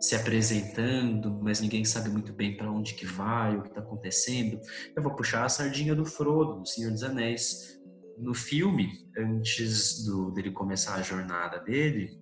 [0.00, 4.58] se, apresentando, mas ninguém sabe muito bem para onde que vai, o que está acontecendo.
[4.96, 7.78] Eu vou puxar a sardinha do Frodo, do Senhor dos Anéis.
[8.18, 12.18] No filme, antes do, dele começar a jornada dele,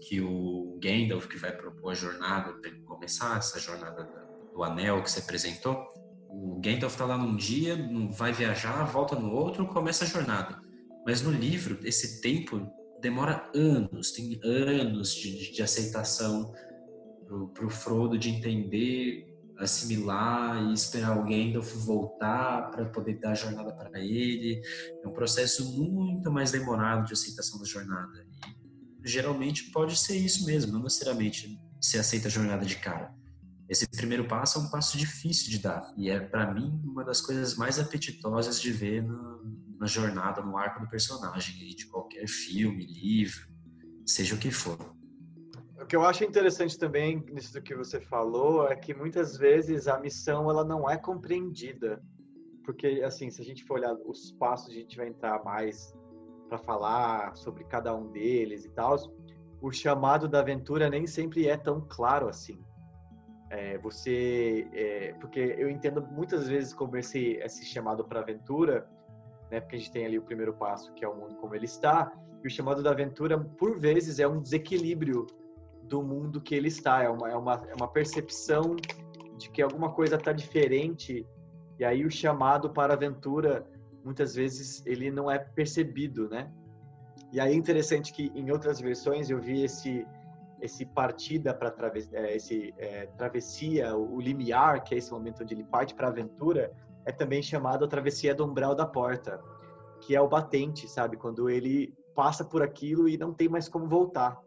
[0.00, 4.08] que o Gandalf que vai propor a jornada para ele começar essa jornada
[4.52, 5.86] do anel que se apresentou,
[6.32, 7.76] o Gandalf está lá num dia,
[8.12, 10.60] vai viajar, volta no outro, começa a jornada.
[11.04, 12.70] Mas no livro, esse tempo
[13.00, 16.52] demora anos, tem anos de, de aceitação
[17.54, 19.26] para o Frodo de entender,
[19.58, 24.60] assimilar e esperar o Gandalf voltar para poder dar a jornada para ele.
[25.02, 28.26] É um processo muito mais demorado de aceitação da jornada.
[29.04, 33.19] E geralmente pode ser isso mesmo, não necessariamente se aceita a jornada de cara
[33.70, 37.20] esse primeiro passo é um passo difícil de dar e é para mim uma das
[37.20, 39.38] coisas mais apetitosas de ver na,
[39.78, 43.48] na jornada, no arco do personagem, de qualquer filme, livro,
[44.04, 44.76] seja o que for.
[45.86, 50.50] que eu acho interessante também nisso que você falou é que muitas vezes a missão
[50.50, 52.02] ela não é compreendida.
[52.64, 55.94] Porque, assim, se a gente for olhar os passos, a gente vai entrar mais
[56.48, 58.96] para falar sobre cada um deles e tal.
[59.60, 62.62] O chamado da aventura nem sempre é tão claro assim.
[63.50, 68.88] É, você, é, porque eu entendo muitas vezes como esse, esse chamado para aventura,
[69.50, 69.60] né?
[69.60, 72.12] Porque a gente tem ali o primeiro passo que é o mundo como ele está,
[72.42, 75.26] e o chamado da aventura por vezes é um desequilíbrio
[75.82, 78.76] do mundo que ele está, é uma, é uma, é uma percepção
[79.36, 81.26] de que alguma coisa está diferente,
[81.78, 83.66] e aí o chamado para aventura,
[84.04, 86.52] muitas vezes, ele não é percebido, né?
[87.32, 90.06] E aí é interessante que em outras versões eu vi esse
[90.60, 95.54] esse partida para travessia, é, esse é, travessia, o limiar, que é esse momento onde
[95.54, 96.72] ele parte para a aventura,
[97.04, 99.40] é também chamado a travessia do umbral da porta,
[100.00, 101.16] que é o batente, sabe?
[101.16, 104.38] Quando ele passa por aquilo e não tem mais como voltar.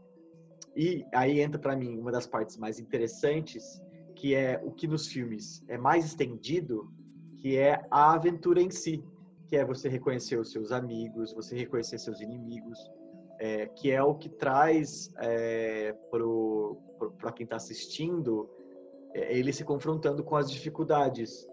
[0.75, 3.81] E aí entra para mim uma das partes mais interessantes,
[4.15, 6.91] que é o que nos filmes é mais estendido,
[7.37, 9.03] que é a aventura em si,
[9.47, 12.79] que é você reconhecer os seus amigos, você reconhecer seus inimigos,
[13.43, 15.93] é, que é o que traz é,
[17.19, 18.49] para quem está assistindo
[19.13, 21.45] é, ele se confrontando com as dificuldades,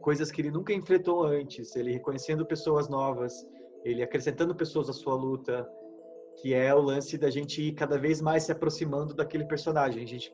[0.00, 3.44] coisas que ele nunca enfrentou antes, ele reconhecendo pessoas novas,
[3.84, 5.68] ele acrescentando pessoas à sua luta,
[6.40, 10.04] que é o lance da gente ir cada vez mais se aproximando daquele personagem.
[10.04, 10.32] A gente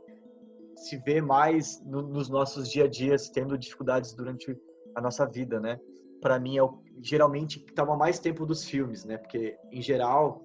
[0.77, 4.55] se vê mais no, nos nossos dia a dias tendo dificuldades durante
[4.95, 5.81] a nossa vida, né?
[6.21, 9.17] Para mim é o, geralmente toma mais tempo dos filmes, né?
[9.17, 10.45] Porque em geral,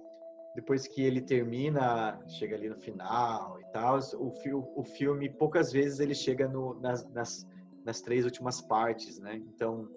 [0.54, 6.00] depois que ele termina, chega ali no final e tal, o, o filme poucas vezes
[6.00, 7.46] ele chega no, nas, nas,
[7.84, 9.36] nas três últimas partes, né?
[9.54, 9.88] Então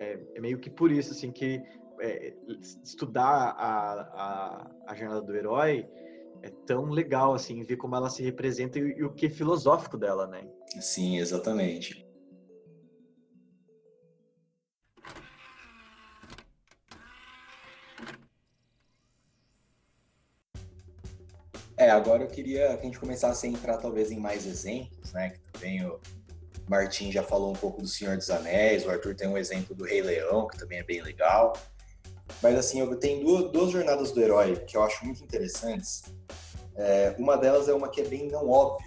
[0.00, 1.62] é, é meio que por isso assim que
[2.00, 2.34] é,
[2.82, 5.86] estudar a, a, a, jornada do herói
[6.42, 9.98] é tão legal, assim, ver como ela se representa e, e o que é filosófico
[9.98, 10.48] dela, né?
[10.80, 11.99] Sim, exatamente.
[21.80, 25.30] É, agora eu queria que a gente começasse a entrar talvez em mais exemplos, né?
[25.30, 25.98] Que também o
[26.68, 29.84] Martin já falou um pouco do Senhor dos Anéis, o Arthur tem um exemplo do
[29.84, 31.54] Rei Leão, que também é bem legal.
[32.42, 36.02] Mas assim, eu tenho duas, duas jornadas do herói que eu acho muito interessantes.
[36.76, 38.86] É, uma delas é uma que é bem não óbvia,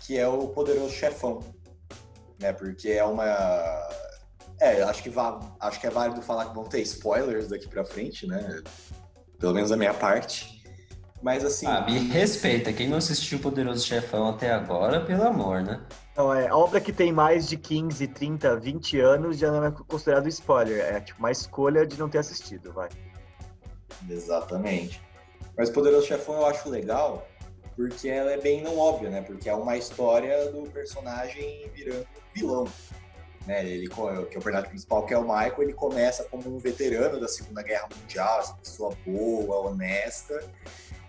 [0.00, 1.40] que é o Poderoso Chefão,
[2.40, 2.50] né?
[2.50, 3.26] Porque é uma
[4.58, 7.84] é, acho que vá, acho que é válido falar que vão ter spoilers daqui para
[7.84, 8.62] frente, né?
[9.38, 10.55] Pelo menos da minha parte.
[11.22, 11.66] Mas assim.
[11.66, 12.72] Ah, me respeita.
[12.72, 15.80] Quem não assistiu o Poderoso Chefão até agora, pelo amor, né?
[16.16, 20.28] Não, é, obra que tem mais de 15, 30, 20 anos já não é considerado
[20.28, 20.80] spoiler.
[20.80, 22.88] É tipo uma escolha de não ter assistido, vai.
[24.08, 25.02] Exatamente.
[25.56, 27.26] Mas Poderoso Chefão eu acho legal
[27.76, 29.20] porque ela é bem não óbvia, né?
[29.20, 32.66] Porque é uma história do personagem virando vilão.
[33.46, 33.64] Né?
[33.64, 37.20] Ele, que é o personagem principal, que é o Michael, ele começa como um veterano
[37.20, 40.42] da Segunda Guerra Mundial, essa pessoa boa, honesta,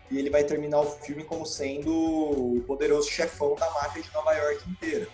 [0.10, 4.34] e ele vai terminar o filme como sendo o poderoso chefão da máfia de Nova
[4.34, 5.08] York inteira.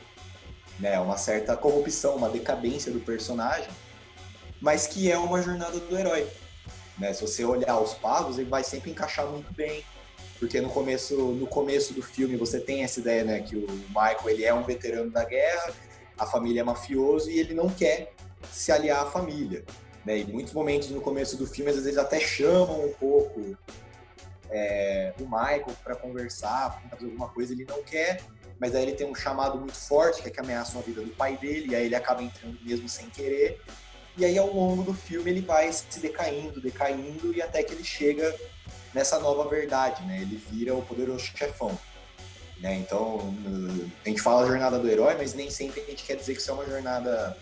[0.80, 1.00] Né?
[1.00, 3.70] Uma certa corrupção, uma decadência do personagem,
[4.62, 6.28] mas que é uma jornada do herói.
[6.98, 7.14] Né?
[7.14, 9.84] Se você olhar os pagos, ele vai sempre encaixar muito bem,
[10.40, 14.30] porque no começo, no começo do filme você tem essa ideia, né, que o Michael
[14.30, 15.74] ele é um veterano da guerra,
[16.18, 18.14] a família é mafioso e ele não quer
[18.52, 19.64] se aliar à família.
[20.06, 20.20] Né?
[20.20, 23.58] E muitos momentos no começo do filme, às vezes até chamam um pouco
[24.54, 28.22] é, o Michael para conversar, para fazer alguma coisa, ele não quer,
[28.60, 31.10] mas aí ele tem um chamado muito forte, que é que ameaça a vida do
[31.10, 33.60] pai dele, e aí ele acaba entrando mesmo sem querer.
[34.16, 37.84] E aí, ao longo do filme, ele vai se decaindo, decaindo, e até que ele
[37.84, 38.34] chega
[38.94, 40.22] nessa nova verdade, né?
[40.22, 41.78] Ele vira o poderoso chefão.
[42.60, 42.76] Né?
[42.76, 43.34] Então,
[44.06, 46.52] a gente fala jornada do herói, mas nem sempre a gente quer dizer que isso
[46.52, 47.36] é uma jornada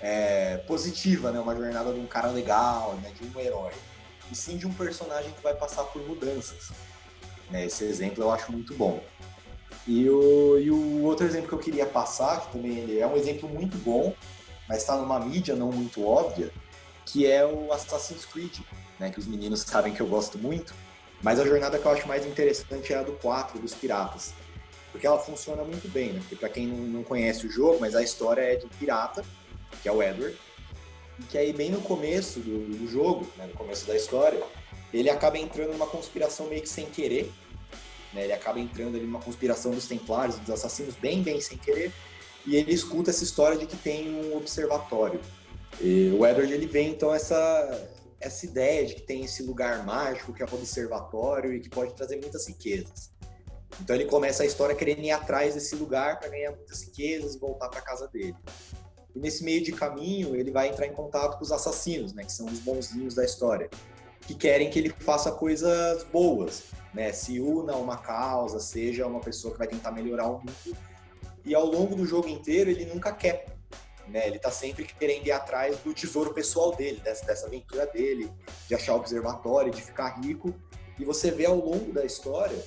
[0.00, 1.38] é, positiva, né?
[1.38, 3.12] Uma jornada de um cara legal, né?
[3.20, 3.72] De um herói
[4.30, 6.70] e sim de um personagem que vai passar por mudanças.
[7.50, 7.66] Né?
[7.66, 9.02] Esse exemplo eu acho muito bom.
[9.86, 13.48] E o, e o outro exemplo que eu queria passar, que também é um exemplo
[13.48, 14.14] muito bom,
[14.68, 16.50] mas está numa mídia não muito óbvia,
[17.04, 18.58] que é o Assassin's Creed,
[18.98, 19.10] né?
[19.10, 20.74] que os meninos sabem que eu gosto muito,
[21.22, 24.34] mas a jornada que eu acho mais interessante é a do 4, dos piratas.
[24.90, 26.20] Porque ela funciona muito bem, né?
[26.20, 29.22] Porque para quem não, não conhece o jogo, mas a história é de um pirata,
[29.82, 30.36] que é o Edward,
[31.24, 34.42] que aí bem no começo do, do jogo, né, no começo da história,
[34.92, 37.32] ele acaba entrando numa conspiração meio que sem querer,
[38.12, 41.92] né, ele acaba entrando ali numa conspiração dos templários, dos assassinos, bem, bem sem querer,
[42.46, 45.20] e ele escuta essa história de que tem um observatório.
[45.80, 47.90] E o Edward, ele vê então essa,
[48.20, 51.94] essa ideia de que tem esse lugar mágico que é o observatório e que pode
[51.94, 53.10] trazer muitas riquezas.
[53.80, 57.38] Então ele começa a história querendo ir atrás desse lugar para ganhar muitas riquezas e
[57.38, 58.36] voltar para casa dele.
[59.16, 62.32] E nesse meio de caminho ele vai entrar em contato com os assassinos, né, que
[62.32, 63.70] são os bonzinhos da história,
[64.20, 69.20] que querem que ele faça coisas boas, né, se una a uma causa, seja uma
[69.20, 70.76] pessoa que vai tentar melhorar o mundo.
[71.44, 73.56] E ao longo do jogo inteiro ele nunca quer
[74.08, 74.26] né?
[74.26, 78.30] Ele está sempre querendo ir atrás do tesouro pessoal dele, dessa, dessa aventura dele,
[78.68, 80.54] de achar o observatório, de ficar rico.
[80.98, 82.58] E você vê ao longo da história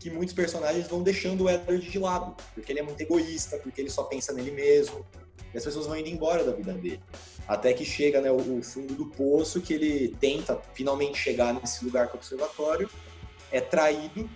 [0.00, 3.80] que muitos personagens vão deixando o Edward de lado, porque ele é muito egoísta, porque
[3.80, 5.06] ele só pensa nele mesmo.
[5.52, 7.00] E as pessoas vão indo embora da vida dele.
[7.46, 12.08] Até que chega né, o, fundo do poço, que ele tenta finalmente chegar nesse lugar
[12.08, 12.88] com o observatório,
[13.50, 14.28] é traído,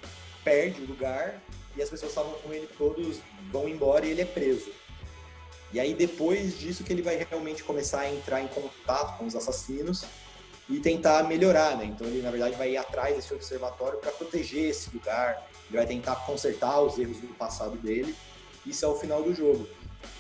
[0.45, 1.41] perde o lugar,
[1.77, 3.21] e as pessoas estavam com ele todos
[3.53, 4.71] vão embora e ele é preso.
[5.73, 9.35] E aí depois disso que ele vai realmente começar a entrar em contato com os
[9.35, 10.05] assassinos
[10.69, 11.85] e tentar melhorar, né?
[11.85, 15.87] Então ele na verdade vai ir atrás desse observatório para proteger esse lugar, ele vai
[15.87, 18.15] tentar consertar os erros do passado dele.
[18.65, 19.69] Isso é o final do jogo.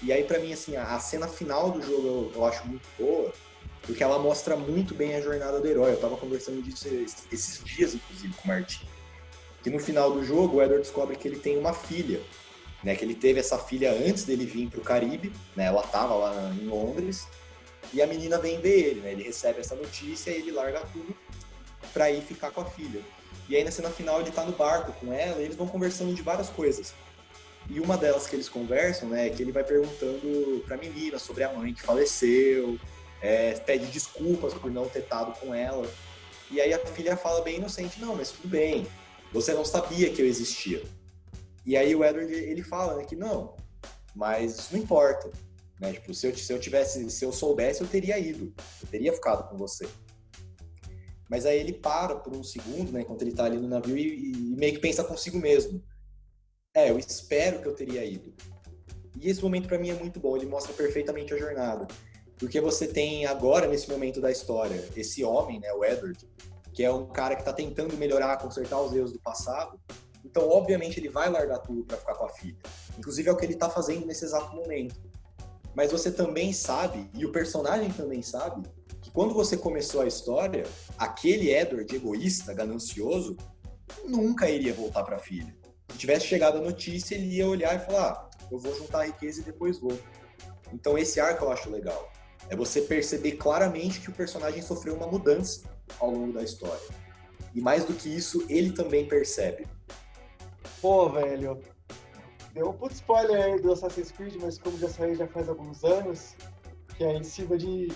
[0.02, 3.32] E aí para mim assim, a cena final do jogo eu, eu, acho muito boa,
[3.82, 5.92] porque ela mostra muito bem a jornada do herói.
[5.92, 6.88] Eu tava conversando disso
[7.32, 8.86] esses dias inclusive com o Martin.
[9.62, 12.20] Que no final do jogo o Edward descobre que ele tem uma filha
[12.86, 16.14] né, que ele teve essa filha antes dele vir para o Caribe, né, ela estava
[16.14, 17.26] lá em Londres,
[17.92, 21.16] e a menina vem ver ele, né, ele recebe essa notícia e ele larga tudo
[21.92, 23.00] para ir ficar com a filha.
[23.48, 26.14] E aí na cena final ele está no barco com ela e eles vão conversando
[26.14, 26.94] de várias coisas.
[27.68, 31.18] E uma delas que eles conversam, né, é que ele vai perguntando para a menina
[31.18, 32.78] sobre a mãe que faleceu,
[33.20, 35.88] é, pede desculpas por não ter estado com ela.
[36.50, 38.86] E aí a filha fala bem inocente, não, mas tudo bem,
[39.32, 40.82] você não sabia que eu existia.
[41.64, 43.56] E aí o Edward, ele fala né, que não,
[44.14, 45.30] mas isso não importa.
[45.80, 45.92] Né?
[45.92, 49.48] Tipo, se eu, se eu tivesse, se eu soubesse, eu teria ido, eu teria ficado
[49.48, 49.88] com você.
[51.28, 54.30] Mas aí ele para por um segundo, né, enquanto ele tá ali no navio e,
[54.30, 55.82] e meio que pensa consigo mesmo.
[56.76, 58.34] É, eu espero que eu teria ido.
[59.18, 61.86] E esse momento para mim é muito bom, ele mostra perfeitamente a jornada.
[62.36, 66.18] Porque você tem agora, nesse momento da história, esse homem, né, o Edward,
[66.74, 69.80] que é um cara que está tentando melhorar, consertar os erros do passado,
[70.22, 72.58] então, obviamente, ele vai largar tudo para ficar com a filha.
[72.98, 75.00] Inclusive, é o que ele está fazendo nesse exato momento.
[75.74, 78.68] Mas você também sabe, e o personagem também sabe,
[79.00, 80.64] que quando você começou a história,
[80.98, 83.34] aquele Edward egoísta, ganancioso,
[84.04, 85.56] nunca iria voltar para a filha.
[85.88, 89.04] Se tivesse chegado a notícia, ele ia olhar e falar: ah, eu vou juntar a
[89.04, 89.98] riqueza e depois vou.
[90.72, 92.12] Então, esse arco eu acho legal.
[92.48, 95.62] É você perceber claramente que o personagem sofreu uma mudança
[95.98, 96.88] ao longo da história.
[97.54, 99.66] E mais do que isso, ele também percebe.
[100.80, 101.60] Pô, velho,
[102.52, 105.82] deu um puto spoiler aí do Assassin's Creed, mas como já saiu já faz alguns
[105.82, 106.34] anos,
[106.96, 107.90] que é em cima de,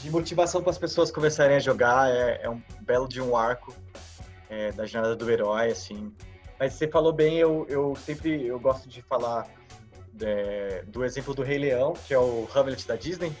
[0.00, 3.74] de motivação para as pessoas começarem a jogar, é, é um belo de um arco
[4.48, 6.14] é, da jornada do herói, assim.
[6.58, 9.46] Mas você falou bem, eu, eu sempre eu gosto de falar
[10.20, 13.32] é, do exemplo do Rei Leão, que é o Hamlet da Disney.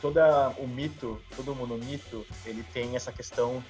[0.00, 0.20] Todo
[0.58, 3.64] o mito, todo o monomito, ele tem essa questão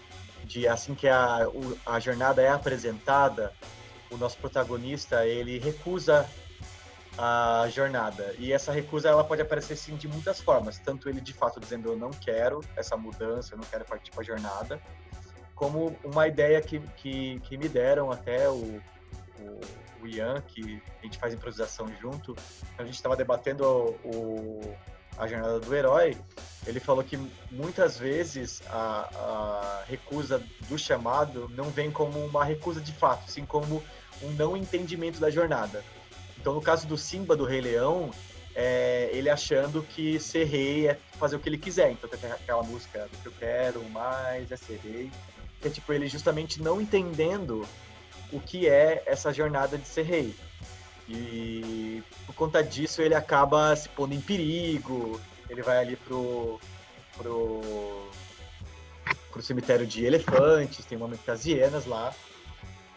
[0.44, 1.46] de assim que a,
[1.86, 3.54] a jornada é apresentada,
[4.10, 6.28] o nosso protagonista ele recusa
[7.16, 11.32] a jornada e essa recusa ela pode aparecer sim de muitas formas tanto ele de
[11.32, 14.80] fato dizendo eu não quero essa mudança eu não quero partir para a jornada
[15.58, 18.80] como uma ideia que, que, que me deram até o,
[19.40, 19.60] o,
[20.02, 22.36] o, Ian que a gente faz improvisação junto
[22.78, 23.64] a gente estava debatendo
[24.04, 24.60] o,
[25.16, 26.16] a jornada do herói
[26.66, 27.18] ele falou que
[27.50, 33.44] muitas vezes a, a recusa do chamado não vem como uma recusa de fato sim
[33.44, 33.82] como
[34.22, 35.84] um não entendimento da jornada.
[36.40, 38.10] Então, no caso do Simba do Rei Leão,
[38.54, 41.90] é, ele achando que ser rei é fazer o que ele quiser.
[41.92, 45.10] Então, tem aquela música do que eu quero mais é ser rei.
[45.62, 47.66] É tipo ele justamente não entendendo
[48.32, 50.34] o que é essa jornada de ser rei.
[51.08, 55.20] E por conta disso ele acaba se pondo em perigo.
[55.48, 56.60] Ele vai ali pro
[57.16, 58.08] pro
[59.32, 62.14] pro cemitério de elefantes, tem um momento das hienas lá.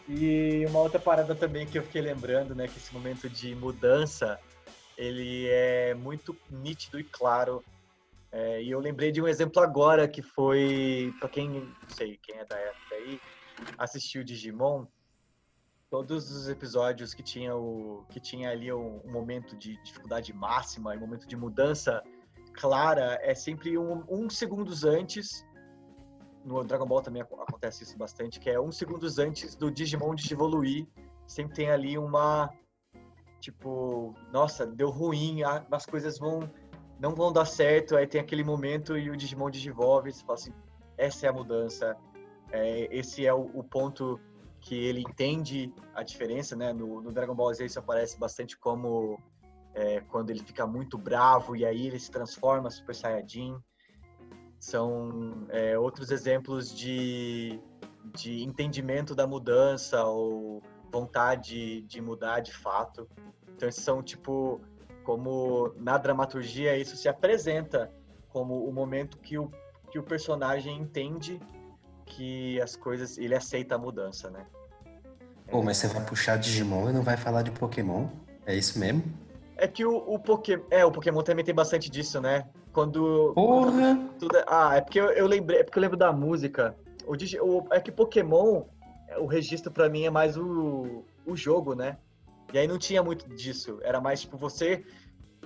[0.08, 4.38] E uma outra parada também que eu fiquei lembrando, né, que esse momento de mudança,
[4.96, 7.64] ele é muito nítido e claro.
[8.32, 12.36] É, e eu lembrei de um exemplo agora que foi, para quem, não sei, quem
[12.36, 13.20] é da época aí,
[13.76, 14.86] assistiu Digimon,
[15.90, 20.94] todos os episódios que tinha o que tinha ali um, um momento de dificuldade máxima,
[20.94, 22.02] um momento de mudança
[22.54, 25.44] clara, é sempre um, um segundos antes
[26.42, 30.86] no Dragon Ball também acontece isso bastante, que é uns segundos antes do Digimon evoluir,
[31.26, 32.50] sempre tem ali uma
[33.40, 36.48] tipo, nossa, deu ruim, as coisas vão
[37.02, 40.52] não vão dar certo, aí tem aquele momento e o Digimon digivolve, você fala assim,
[40.96, 41.96] essa é a mudança,
[42.52, 44.20] é, esse é o, o, ponto
[44.60, 46.72] que ele entende a diferença, né?
[46.72, 49.18] No, no Dragon Ball Z isso aparece bastante como
[49.74, 53.56] é, quando ele fica muito bravo e aí ele se transforma Super Saiyajin.
[54.60, 57.60] São é, outros exemplos de,
[58.14, 63.08] de entendimento da mudança ou vontade de mudar de fato.
[63.56, 64.60] Então, esses são tipo
[65.04, 67.90] como na dramaturgia isso se apresenta
[68.28, 69.50] como o momento que o,
[69.90, 71.40] que o personagem entende
[72.06, 74.46] que as coisas ele aceita a mudança, né?
[75.50, 78.08] Pô, mas você vai puxar Digimon e não vai falar de Pokémon?
[78.46, 79.02] É isso mesmo?
[79.56, 80.64] É que o, o Pokémon.
[80.70, 82.46] É, o Pokémon também tem bastante disso, né?
[82.72, 83.32] Quando.
[83.34, 83.98] Porra!
[84.18, 85.60] Tudo, ah, é porque eu, eu, lembrei.
[85.60, 86.74] É porque eu lembro da música.
[87.06, 88.64] O, o, é que Pokémon,
[89.18, 91.98] o registro para mim é mais o, o jogo, né?
[92.52, 93.78] E aí não tinha muito disso.
[93.82, 94.84] Era mais tipo você.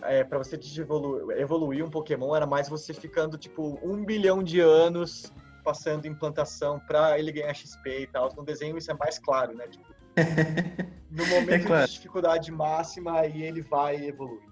[0.03, 4.61] É, para você evoluir, evoluir um Pokémon, era mais você ficando tipo um bilhão de
[4.61, 5.33] anos
[5.65, 8.33] passando implantação para ele ganhar XP e tal.
[8.37, 9.67] No desenho isso é mais claro, né?
[9.67, 9.87] Tipo,
[11.11, 11.87] no momento é claro.
[11.87, 14.47] de dificuldade máxima, aí ele vai evoluir.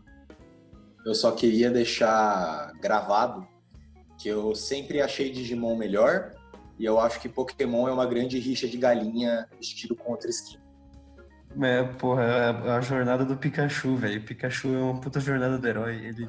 [1.04, 3.46] Eu só queria deixar gravado
[4.18, 6.32] que eu sempre achei Digimon melhor
[6.78, 10.63] e eu acho que Pokémon é uma grande rixa de galinha vestido com outra skin.
[11.62, 14.22] É, porra, é a jornada do Pikachu, velho.
[14.22, 15.96] Pikachu é uma puta jornada do herói.
[15.96, 16.28] Ele,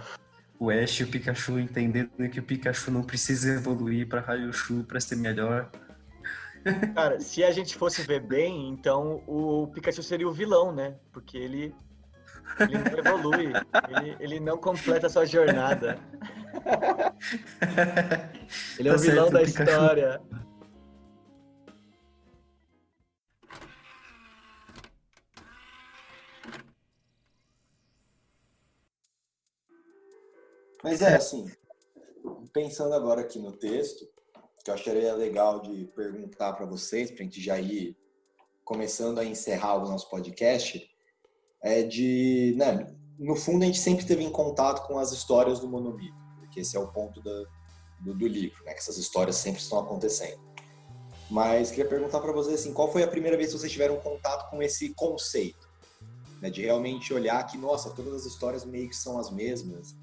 [0.59, 4.99] o Ash e o Pikachu entendendo que o Pikachu não precisa evoluir pra Raichu pra
[4.99, 5.69] ser melhor.
[6.95, 10.95] Cara, se a gente fosse ver bem, então o Pikachu seria o vilão, né?
[11.11, 11.75] Porque ele,
[12.59, 13.53] ele não evolui,
[13.89, 15.99] ele, ele não completa a sua jornada.
[18.79, 19.69] ele é tá o vilão certo, da Pikachu.
[19.69, 20.21] história.
[30.85, 31.51] Mas é assim,
[32.53, 34.07] pensando agora aqui no texto,
[34.63, 37.97] que eu acharia legal de perguntar para vocês, para a gente já ir
[38.63, 40.87] começando a encerrar o nosso podcast,
[41.63, 42.85] é de, né,
[43.17, 46.77] no fundo a gente sempre teve em contato com as histórias do monomito, porque esse
[46.77, 47.45] é o ponto da,
[48.01, 50.39] do, do, livro, né, que essas histórias sempre estão acontecendo.
[51.31, 54.51] Mas queria perguntar para vocês assim, qual foi a primeira vez que vocês tiveram contato
[54.51, 55.67] com esse conceito,
[56.39, 59.95] né, de realmente olhar que, nossa, todas as histórias meio que são as mesmas,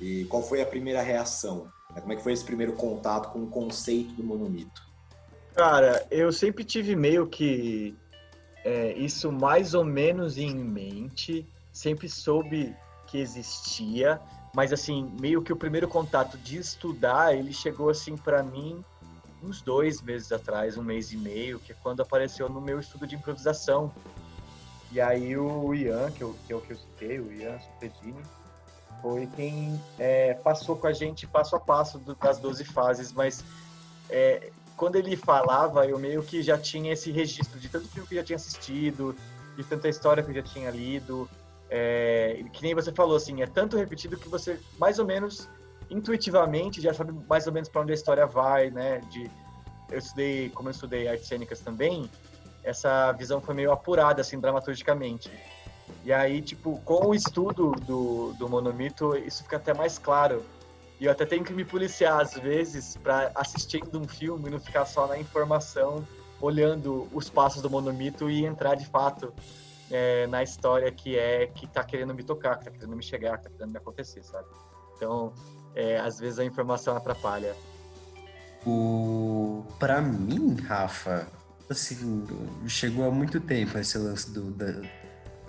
[0.00, 1.70] e qual foi a primeira reação?
[2.00, 4.82] Como é que foi esse primeiro contato com o conceito do monomito?
[5.54, 7.96] Cara, eu sempre tive meio que
[8.64, 12.76] é, isso mais ou menos em mente, sempre soube
[13.06, 14.20] que existia,
[14.54, 18.84] mas assim, meio que o primeiro contato de estudar, ele chegou assim para mim
[19.42, 23.06] uns dois meses atrás, um mês e meio, que é quando apareceu no meu estudo
[23.06, 23.92] de improvisação.
[24.90, 28.22] E aí o Ian, que, eu, que é o que eu citei, o Ian Supedini,
[29.02, 33.44] foi quem é, passou com a gente passo a passo do, das 12 fases, mas
[34.10, 38.14] é, quando ele falava, eu meio que já tinha esse registro de tanto filme que
[38.14, 39.14] eu já tinha assistido,
[39.56, 41.28] de tanta história que eu já tinha lido,
[41.68, 45.48] é, que nem você falou, assim, é tanto repetido que você, mais ou menos,
[45.90, 49.30] intuitivamente, já sabe mais ou menos para onde a história vai, né, de...
[49.90, 52.10] Eu estudei, como eu estudei artes cênicas também,
[52.62, 55.30] essa visão foi meio apurada, assim, dramaturgicamente.
[56.04, 60.44] E aí, tipo, com o estudo do, do monomito, isso fica até mais claro.
[61.00, 64.84] E eu até tenho que me policiar, às vezes, para assistindo um filme não ficar
[64.84, 66.06] só na informação,
[66.40, 69.32] olhando os passos do monomito e entrar de fato
[69.90, 73.38] é, na história que é que tá querendo me tocar, que tá querendo me chegar,
[73.38, 74.46] que tá querendo me acontecer, sabe?
[74.96, 75.32] Então,
[75.74, 77.54] é, às vezes a informação atrapalha.
[78.66, 79.64] O...
[79.78, 81.28] Pra mim, Rafa,
[81.70, 82.26] assim,
[82.66, 84.66] chegou há muito tempo esse lance do, da,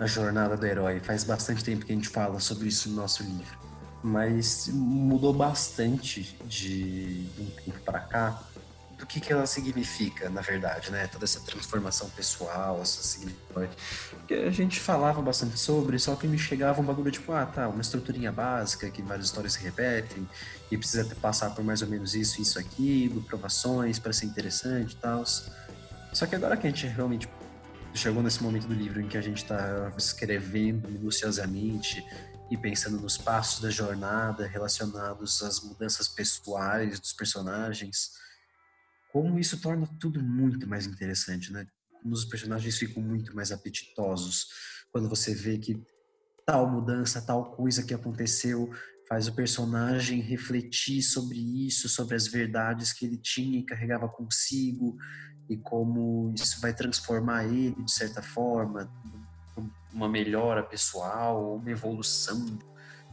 [0.00, 0.98] na jornada do herói.
[0.98, 3.60] Faz bastante tempo que a gente fala sobre isso no nosso livro.
[4.02, 8.42] Mas mudou bastante de, um tempo para cá
[8.98, 11.06] do que, que ela significa, na verdade, né?
[11.06, 13.76] Toda essa transformação pessoal, essa significância.
[14.10, 17.68] Porque a gente falava bastante sobre, só que me chegava um bagulho tipo, ah, tá,
[17.68, 20.26] uma estruturinha básica, que várias histórias se repetem,
[20.70, 24.96] e precisa passar por mais ou menos isso, isso, aquilo, provações para ser interessante e
[24.96, 25.24] tal.
[26.12, 27.28] Só que agora que a gente realmente
[27.94, 32.04] chegou nesse momento do livro em que a gente está escrevendo minuciosamente
[32.50, 38.12] e pensando nos passos da jornada relacionados às mudanças pessoais dos personagens,
[39.12, 41.66] como isso torna tudo muito mais interessante, né?
[42.04, 44.48] Os personagens ficam muito mais apetitosos
[44.90, 45.80] quando você vê que
[46.46, 48.70] tal mudança, tal coisa que aconteceu
[49.08, 54.96] faz o personagem refletir sobre isso, sobre as verdades que ele tinha e carregava consigo,
[55.50, 58.88] e como isso vai transformar ele de certa forma,
[59.92, 62.46] uma melhora pessoal, uma evolução.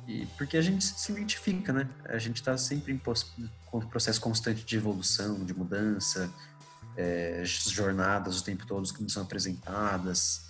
[0.07, 1.89] E, porque a gente se identifica, né?
[2.05, 3.01] A gente está sempre em
[3.89, 6.31] processo constante de evolução, de mudança.
[6.97, 10.47] é, jornadas o tempo todo que não são apresentadas.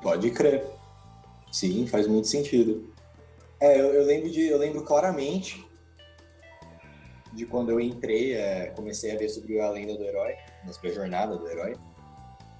[0.00, 0.64] Pode crer.
[1.50, 2.92] Sim, faz muito sentido.
[3.60, 5.66] É, eu, eu lembro de, eu lembro claramente
[7.32, 10.34] de quando eu entrei, é, comecei a ver sobre a lenda do herói,
[10.72, 11.76] sobre a jornada do herói,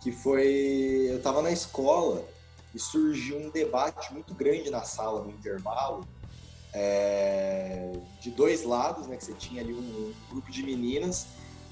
[0.00, 2.24] que foi, eu estava na escola
[2.74, 6.06] e surgiu um debate muito grande na sala no intervalo
[6.72, 9.16] é, de dois lados, né?
[9.16, 11.26] Que você tinha ali um, um grupo de meninas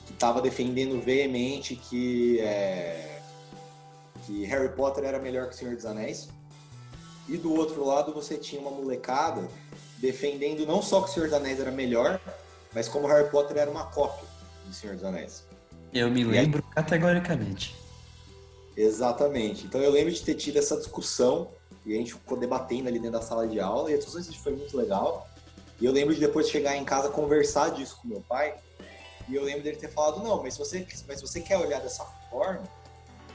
[0.07, 3.21] que estava defendendo veemente que, é,
[4.25, 6.29] que Harry Potter era melhor que o Senhor dos Anéis.
[7.29, 9.49] E do outro lado você tinha uma molecada
[9.99, 12.21] defendendo não só que o Senhor dos Anéis era melhor,
[12.73, 14.27] mas como Harry Potter era uma cópia
[14.65, 15.46] do Senhor dos Anéis.
[15.93, 16.75] Eu me lembro aí...
[16.75, 17.75] categoricamente.
[18.77, 19.67] Exatamente.
[19.67, 21.49] Então eu lembro de ter tido essa discussão
[21.87, 24.53] e a gente ficou debatendo ali dentro da sala de aula, e a discussão foi
[24.57, 25.29] muito legal.
[25.81, 28.57] E eu lembro de depois chegar em casa conversar disso com meu pai,
[29.29, 31.81] e eu lembro dele ter falado, não, mas se você, mas se você quer olhar
[31.81, 32.63] dessa forma,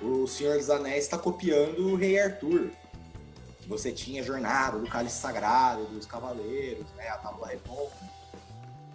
[0.02, 2.72] o Senhor dos Anéis está copiando o Rei Arthur.
[3.68, 7.92] Você tinha a jornada do cálice sagrado, dos cavaleiros, né, a tábua redonda.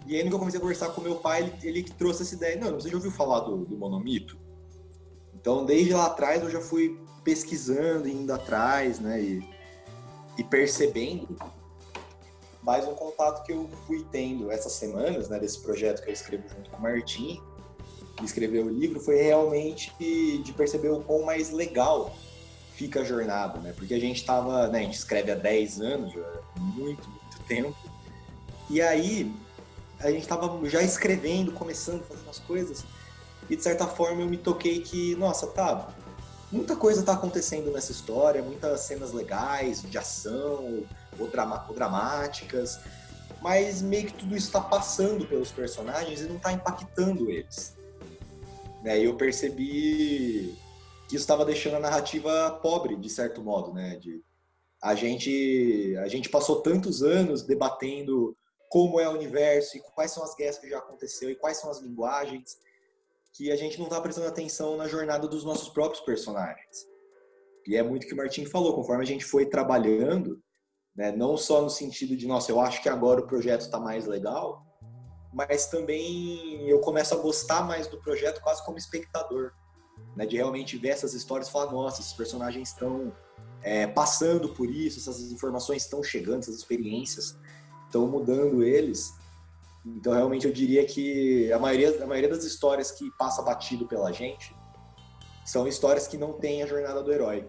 [0.07, 2.55] E aí, quando eu comecei a conversar com meu pai, ele, ele trouxe essa ideia.
[2.55, 4.37] Não, você já ouviu falar do, do monomito?
[5.35, 9.21] Então, desde lá atrás, eu já fui pesquisando, indo atrás, né?
[9.21, 9.49] E,
[10.37, 11.37] e percebendo.
[12.63, 15.37] Mais um contato que eu fui tendo essas semanas, né?
[15.39, 17.41] Desse projeto que eu escrevo junto com o Martim,
[18.15, 22.15] que escreveu o livro, foi realmente de perceber o quão mais legal
[22.75, 23.73] fica a jornada, né?
[23.75, 24.79] Porque a gente estava, né?
[24.79, 27.75] A gente escreve há 10 anos, já, muito, muito tempo.
[28.69, 29.33] E aí,
[29.99, 32.85] a gente estava já escrevendo, começando, fazendo as coisas.
[33.49, 35.89] E de certa forma eu me toquei que, nossa, tá,
[36.51, 40.85] muita coisa está acontecendo nessa história, muitas cenas legais, de ação,
[41.19, 42.79] ou, drama, ou dramáticas,
[43.41, 47.75] mas meio que tudo isso está passando pelos personagens e não está impactando eles.
[48.83, 48.99] Né?
[48.99, 50.55] E eu percebi
[51.07, 53.95] que isso estava deixando a narrativa pobre, de certo modo, né?
[53.95, 54.21] De,
[54.81, 58.35] a gente a gente passou tantos anos debatendo
[58.69, 61.69] como é o universo e quais são as guerras que já aconteceu e quais são
[61.69, 62.57] as linguagens
[63.33, 66.87] que a gente não está prestando atenção na jornada dos nossos próprios personagens.
[67.67, 70.41] E é muito o que o Martin falou, conforme a gente foi trabalhando,
[70.95, 74.07] né, não só no sentido de, nossa, eu acho que agora o projeto está mais
[74.07, 74.65] legal,
[75.31, 79.51] mas também eu começo a gostar mais do projeto quase como espectador,
[80.15, 83.13] né, de realmente ver essas histórias e falar, nossa, esses personagens estão
[83.61, 87.37] é, passando por isso, essas informações estão chegando, essas experiências
[87.87, 89.13] estão mudando eles.
[89.85, 94.11] Então, realmente, eu diria que a maioria, a maioria das histórias que passa batido pela
[94.11, 94.55] gente
[95.45, 97.47] são histórias que não têm a jornada do herói.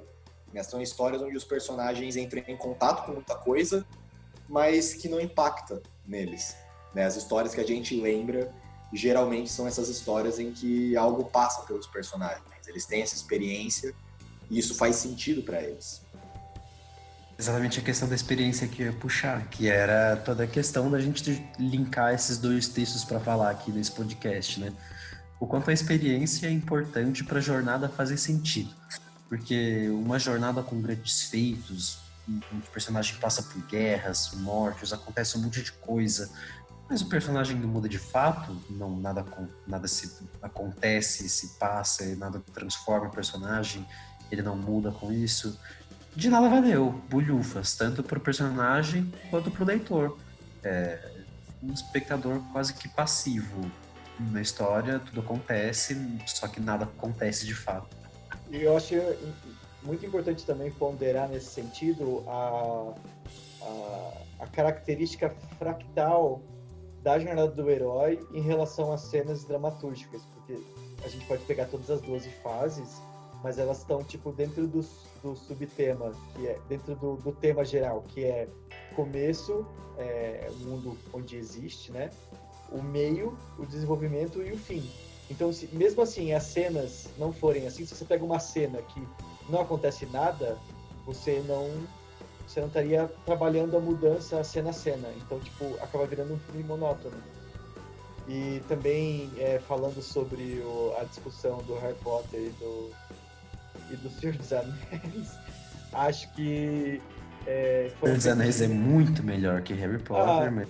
[0.52, 0.62] Né?
[0.62, 3.84] São histórias onde os personagens entram em contato com muita coisa,
[4.48, 6.56] mas que não impacta neles.
[6.94, 7.04] Né?
[7.04, 8.54] As histórias que a gente lembra
[8.92, 12.42] geralmente são essas histórias em que algo passa pelos personagens.
[12.66, 13.94] Eles têm essa experiência
[14.48, 16.07] e isso faz sentido para eles
[17.38, 20.98] exatamente a questão da experiência que eu ia puxar, que era toda a questão da
[20.98, 24.72] gente linkar esses dois textos para falar aqui nesse podcast, né?
[25.38, 28.74] O quanto a experiência é importante para a jornada fazer sentido.
[29.28, 35.62] Porque uma jornada com grandes feitos, um personagem passa por guerras, mortes, acontece um monte
[35.62, 36.28] de coisa,
[36.90, 39.24] mas o personagem não muda de fato, não nada
[39.66, 43.86] nada se acontece, se passa, nada transforma o personagem,
[44.30, 45.58] ele não muda com isso
[46.18, 50.18] de nada valeu, bulhufas, tanto para o personagem quanto para o leitor.
[50.64, 50.98] É,
[51.62, 53.70] um espectador quase que passivo
[54.32, 55.96] na história, tudo acontece,
[56.26, 57.96] só que nada acontece de fato.
[58.50, 58.96] E eu acho
[59.84, 62.94] muito importante também ponderar nesse sentido a,
[63.62, 66.42] a, a característica fractal
[67.00, 70.60] da jornada do herói em relação às cenas dramatúrgicas, porque
[71.04, 73.00] a gente pode pegar todas as 12 fases,
[73.40, 78.04] mas elas estão tipo dentro dos do subtema, que é dentro do, do tema geral,
[78.08, 78.48] que é
[78.94, 79.66] começo,
[79.96, 82.10] é, o mundo onde existe, né?
[82.70, 84.88] O meio, o desenvolvimento e o fim.
[85.30, 89.02] Então, se, mesmo assim, as cenas não forem assim, se você pega uma cena que
[89.48, 90.58] não acontece nada,
[91.04, 91.70] você não
[92.46, 95.12] você não estaria trabalhando a mudança cena a cena.
[95.18, 97.16] Então, tipo, acaba virando um filme monótono.
[98.26, 102.90] E também é, falando sobre o, a discussão do Harry Potter e do,
[103.90, 105.38] e do Senhor dos Anéis,
[105.92, 107.00] acho que.
[107.46, 110.68] É, Senhor dos Anéis é muito melhor que Harry Potter, ah, mas...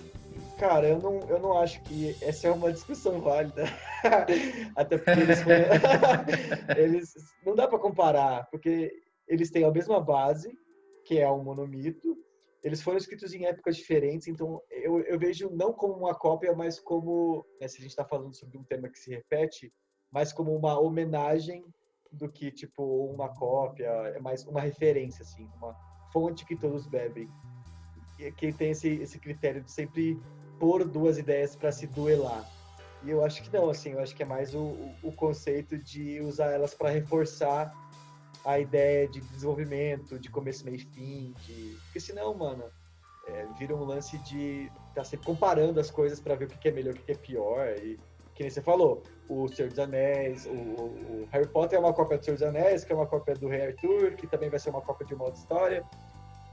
[0.57, 3.63] Cara, eu não, eu não acho que essa é uma discussão válida.
[4.75, 5.55] Até porque eles, foram...
[6.77, 7.13] eles
[7.45, 8.91] não dá para comparar, porque
[9.25, 10.51] eles têm a mesma base,
[11.05, 12.17] que é o monomito.
[12.61, 16.77] Eles foram escritos em épocas diferentes, então eu, eu vejo não como uma cópia, mas
[16.77, 19.71] como, né, se a gente está falando sobre um tema que se repete,
[20.11, 21.63] mais como uma homenagem
[22.11, 22.83] do que tipo
[23.13, 25.75] uma cópia, é mais uma referência assim, uma
[26.11, 27.29] fonte que todos bebem.
[28.17, 30.19] E que tem esse, esse critério de sempre
[30.59, 32.45] pôr duas ideias para se duelar.
[33.03, 36.19] E eu acho que não, assim, eu acho que é mais o, o conceito de
[36.19, 37.73] usar elas para reforçar
[38.43, 41.77] a ideia de desenvolvimento, de começo, meio e fim, de...
[41.85, 42.65] porque senão, mano,
[43.27, 46.67] é, vira um lance de estar tá sempre comparando as coisas para ver o que
[46.67, 47.99] é melhor, o que é pior, e
[48.39, 52.17] que nem você falou, o Senhor dos Anéis, o, o, Harry Potter é uma cópia
[52.17, 54.69] do Senhor dos Anéis, que é uma cópia do Rei Arthur, que também vai ser
[54.69, 55.83] uma cópia de uma outra história.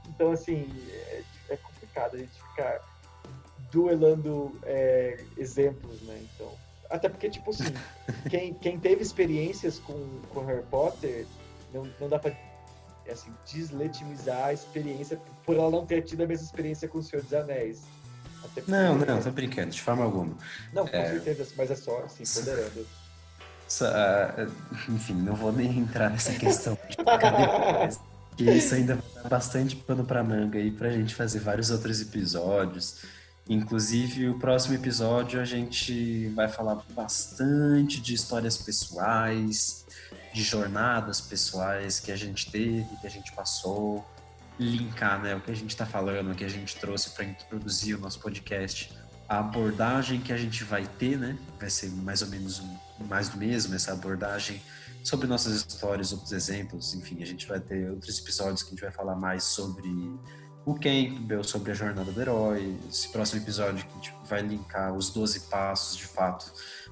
[0.09, 2.81] Então, assim, é, é complicado a gente ficar
[3.71, 6.27] duelando é, exemplos, né?
[6.35, 6.51] Então,
[6.89, 7.73] até porque, tipo assim,
[8.29, 11.25] quem, quem teve experiências com, com Harry Potter,
[11.73, 12.35] não, não dá pra
[13.09, 17.23] assim, deslegitimizar a experiência por ela não ter tido a mesma experiência com o Senhor
[17.23, 17.85] dos Anéis.
[18.67, 20.35] Não, não, tô brincando, de forma alguma.
[20.73, 21.09] Não, com é...
[21.09, 22.87] certeza, mas é só assim, ponderando.
[23.81, 24.51] Uh,
[24.89, 26.97] enfim, não vou nem entrar nessa questão de
[28.37, 31.99] que isso ainda vai dar bastante pano pra manga aí pra gente fazer vários outros
[31.99, 33.01] episódios.
[33.49, 39.85] Inclusive, o próximo episódio a gente vai falar bastante de histórias pessoais,
[40.33, 44.05] de jornadas pessoais que a gente teve, que a gente passou,
[44.59, 47.95] linkar né, o que a gente está falando, o que a gente trouxe para introduzir
[47.95, 48.91] o nosso podcast,
[49.27, 51.37] a abordagem que a gente vai ter, né?
[51.59, 52.61] Vai ser mais ou menos
[53.07, 54.61] mais do mesmo, essa abordagem
[55.03, 58.81] sobre nossas histórias, outros exemplos, enfim, a gente vai ter outros episódios que a gente
[58.81, 59.89] vai falar mais sobre
[60.65, 62.77] o Campbell, sobre a jornada do herói.
[62.89, 66.51] Esse próximo episódio que a gente vai linkar os 12 passos, de fato,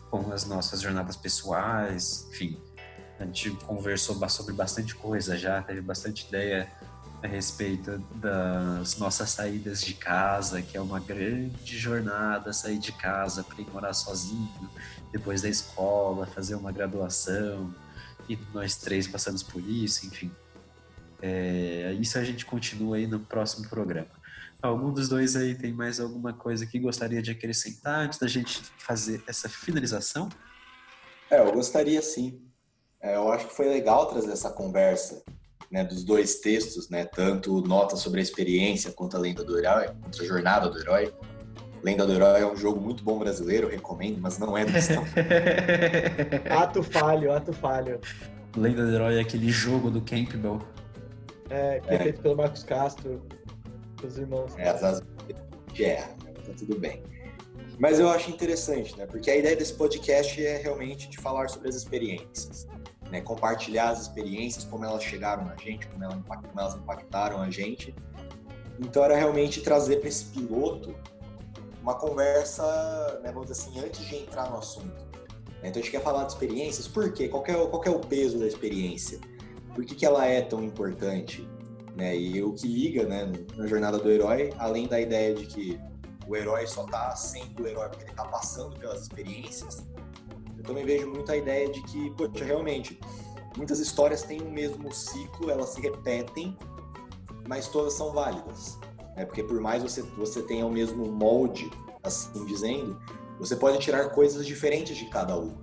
[0.10, 2.26] com as nossas jornadas pessoais.
[2.30, 2.58] Enfim,
[3.20, 6.72] a gente conversou sobre bastante coisa já, teve bastante ideia
[7.26, 13.44] a respeito das nossas saídas de casa, que é uma grande jornada sair de casa
[13.44, 14.70] para ir morar sozinho,
[15.12, 17.74] depois da escola, fazer uma graduação,
[18.30, 20.32] e nós três passamos por isso, enfim.
[21.22, 24.08] É, isso a gente continua aí no próximo programa.
[24.62, 28.62] Algum dos dois aí tem mais alguma coisa que gostaria de acrescentar antes da gente
[28.78, 30.30] fazer essa finalização?
[31.30, 32.42] É, eu gostaria sim.
[33.02, 35.24] É, eu acho que foi legal trazer essa conversa
[35.72, 39.90] né, dos dois textos, né, tanto Nota sobre a Experiência quanto a Lenda do Herói,
[40.02, 41.14] quanto a Jornada do Herói.
[41.84, 45.04] Lenda do Herói é um jogo muito bom brasileiro, recomendo, mas não é questão.
[46.50, 48.00] ato falho, ato falho.
[48.58, 50.60] Lenda do Herói é aquele jogo do Campbell
[51.50, 53.22] é, que é, é feito pelo Marcos Castro,
[54.04, 54.54] os irmãos.
[54.58, 55.02] É, as
[55.80, 57.04] é, tá tudo bem.
[57.78, 59.06] Mas eu acho interessante, né?
[59.06, 62.68] Porque a ideia desse podcast é realmente de falar sobre as experiências,
[63.16, 63.22] né?
[63.22, 67.96] Compartilhar as experiências, como elas chegaram na gente, como elas, como elas impactaram a gente.
[68.80, 70.96] Então era realmente trazer para esse piloto
[71.82, 75.06] uma conversa, né, vamos dizer assim, antes de entrar no assunto.
[75.60, 77.28] Então a gente quer falar de experiências, por quê?
[77.28, 79.20] Qual é, qual é o peso da experiência?
[79.76, 81.48] por que, que ela é tão importante,
[81.96, 82.18] né?
[82.18, 85.80] E o que liga, né, na jornada do herói, além da ideia de que
[86.26, 89.86] o herói só está sendo o herói porque ele está passando pelas experiências,
[90.66, 93.00] também vejo muito a ideia de que, poxa, realmente,
[93.58, 96.58] muitas histórias têm o mesmo ciclo, elas se repetem,
[97.48, 98.78] mas todas são válidas.
[99.16, 99.26] Né?
[99.26, 101.70] Porque por mais você, você tenha o mesmo molde,
[102.04, 103.00] assim dizendo,
[103.40, 105.56] você pode tirar coisas diferentes de cada um.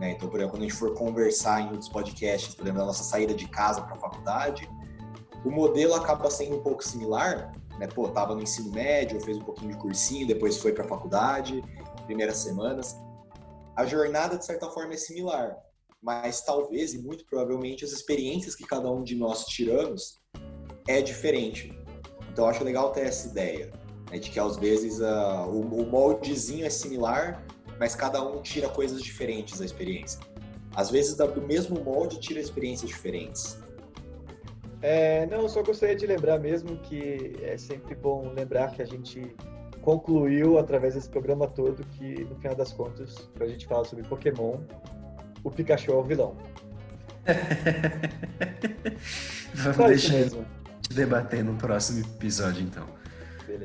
[0.00, 0.12] Né?
[0.12, 3.04] Então, por exemplo, quando a gente for conversar em outros podcasts, por exemplo, da nossa
[3.04, 4.68] saída de casa para a faculdade,
[5.44, 7.52] o modelo acaba sendo um pouco similar.
[7.78, 7.86] Né?
[7.86, 11.62] Pô, tava no ensino médio, fez um pouquinho de cursinho, depois foi para a faculdade,
[12.06, 12.96] primeiras semanas.
[13.76, 15.56] A jornada, de certa forma, é similar,
[16.00, 20.20] mas talvez e muito provavelmente as experiências que cada um de nós tiramos
[20.86, 21.76] é diferente.
[22.30, 23.72] Então, acho legal ter essa ideia
[24.10, 24.18] né?
[24.18, 27.44] de que às vezes uh, o, o moldezinho é similar,
[27.78, 30.20] mas cada um tira coisas diferentes da experiência.
[30.74, 33.58] Às vezes, do mesmo molde, tira experiências diferentes.
[34.82, 39.34] É, não, só gostaria de lembrar mesmo que é sempre bom lembrar que a gente
[39.84, 44.02] concluiu através desse programa todo que, no final das contas, quando a gente fala sobre
[44.04, 44.56] Pokémon,
[45.44, 46.34] o Pikachu é o vilão.
[49.54, 52.86] Vamos Só deixar de debater no próximo episódio, então.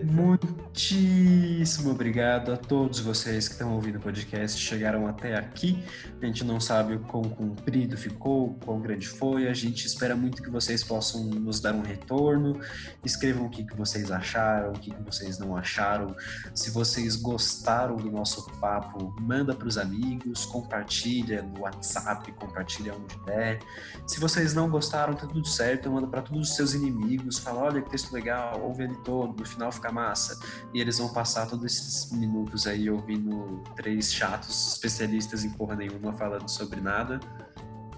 [0.03, 0.59] Beleza.
[0.79, 5.83] Muitíssimo obrigado a todos vocês que estão ouvindo o podcast, chegaram até aqui.
[6.21, 9.49] A gente não sabe o quão comprido ficou, quão grande foi.
[9.49, 12.61] A gente espera muito que vocês possam nos dar um retorno.
[13.03, 16.15] Escrevam o que, que vocês acharam, o que, que vocês não acharam.
[16.55, 23.17] Se vocês gostaram do nosso papo, manda para os amigos, compartilha no WhatsApp, compartilha onde
[23.25, 23.59] der.
[24.07, 27.37] Se vocês não gostaram, tá tudo certo, manda para todos os seus inimigos.
[27.37, 29.37] Fala, olha que texto legal, ouve ele todo.
[29.37, 30.39] No final ficar ficar massa.
[30.73, 36.13] E eles vão passar todos esses minutos aí ouvindo três chatos especialistas em porra nenhuma
[36.13, 37.19] falando sobre nada.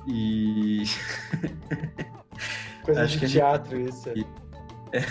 [0.08, 0.84] E.
[2.84, 3.90] Coisa acho de teatro, gente...
[3.90, 4.10] isso.
[4.10, 5.02] É.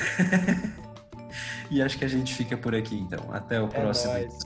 [1.70, 3.33] e acho que a gente fica por aqui então.
[3.33, 4.12] Até o é próximo.
[4.12, 4.39] Nóis.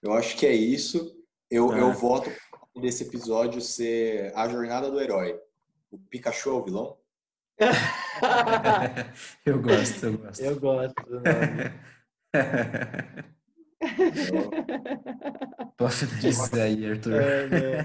[0.00, 1.18] Eu acho que é isso.
[1.50, 2.30] Eu, eu voto
[2.80, 5.38] desse episódio ser a jornada do herói.
[5.90, 6.96] O Pikachu é o vilão?
[9.44, 10.40] eu gosto, eu gosto.
[10.40, 10.94] Eu gosto.
[15.76, 17.14] Pode finalizar aí, Arthur.
[17.14, 17.78] É, né?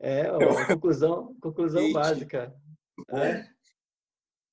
[0.00, 2.54] é ó, conclusão, conclusão básica.
[3.10, 3.46] É.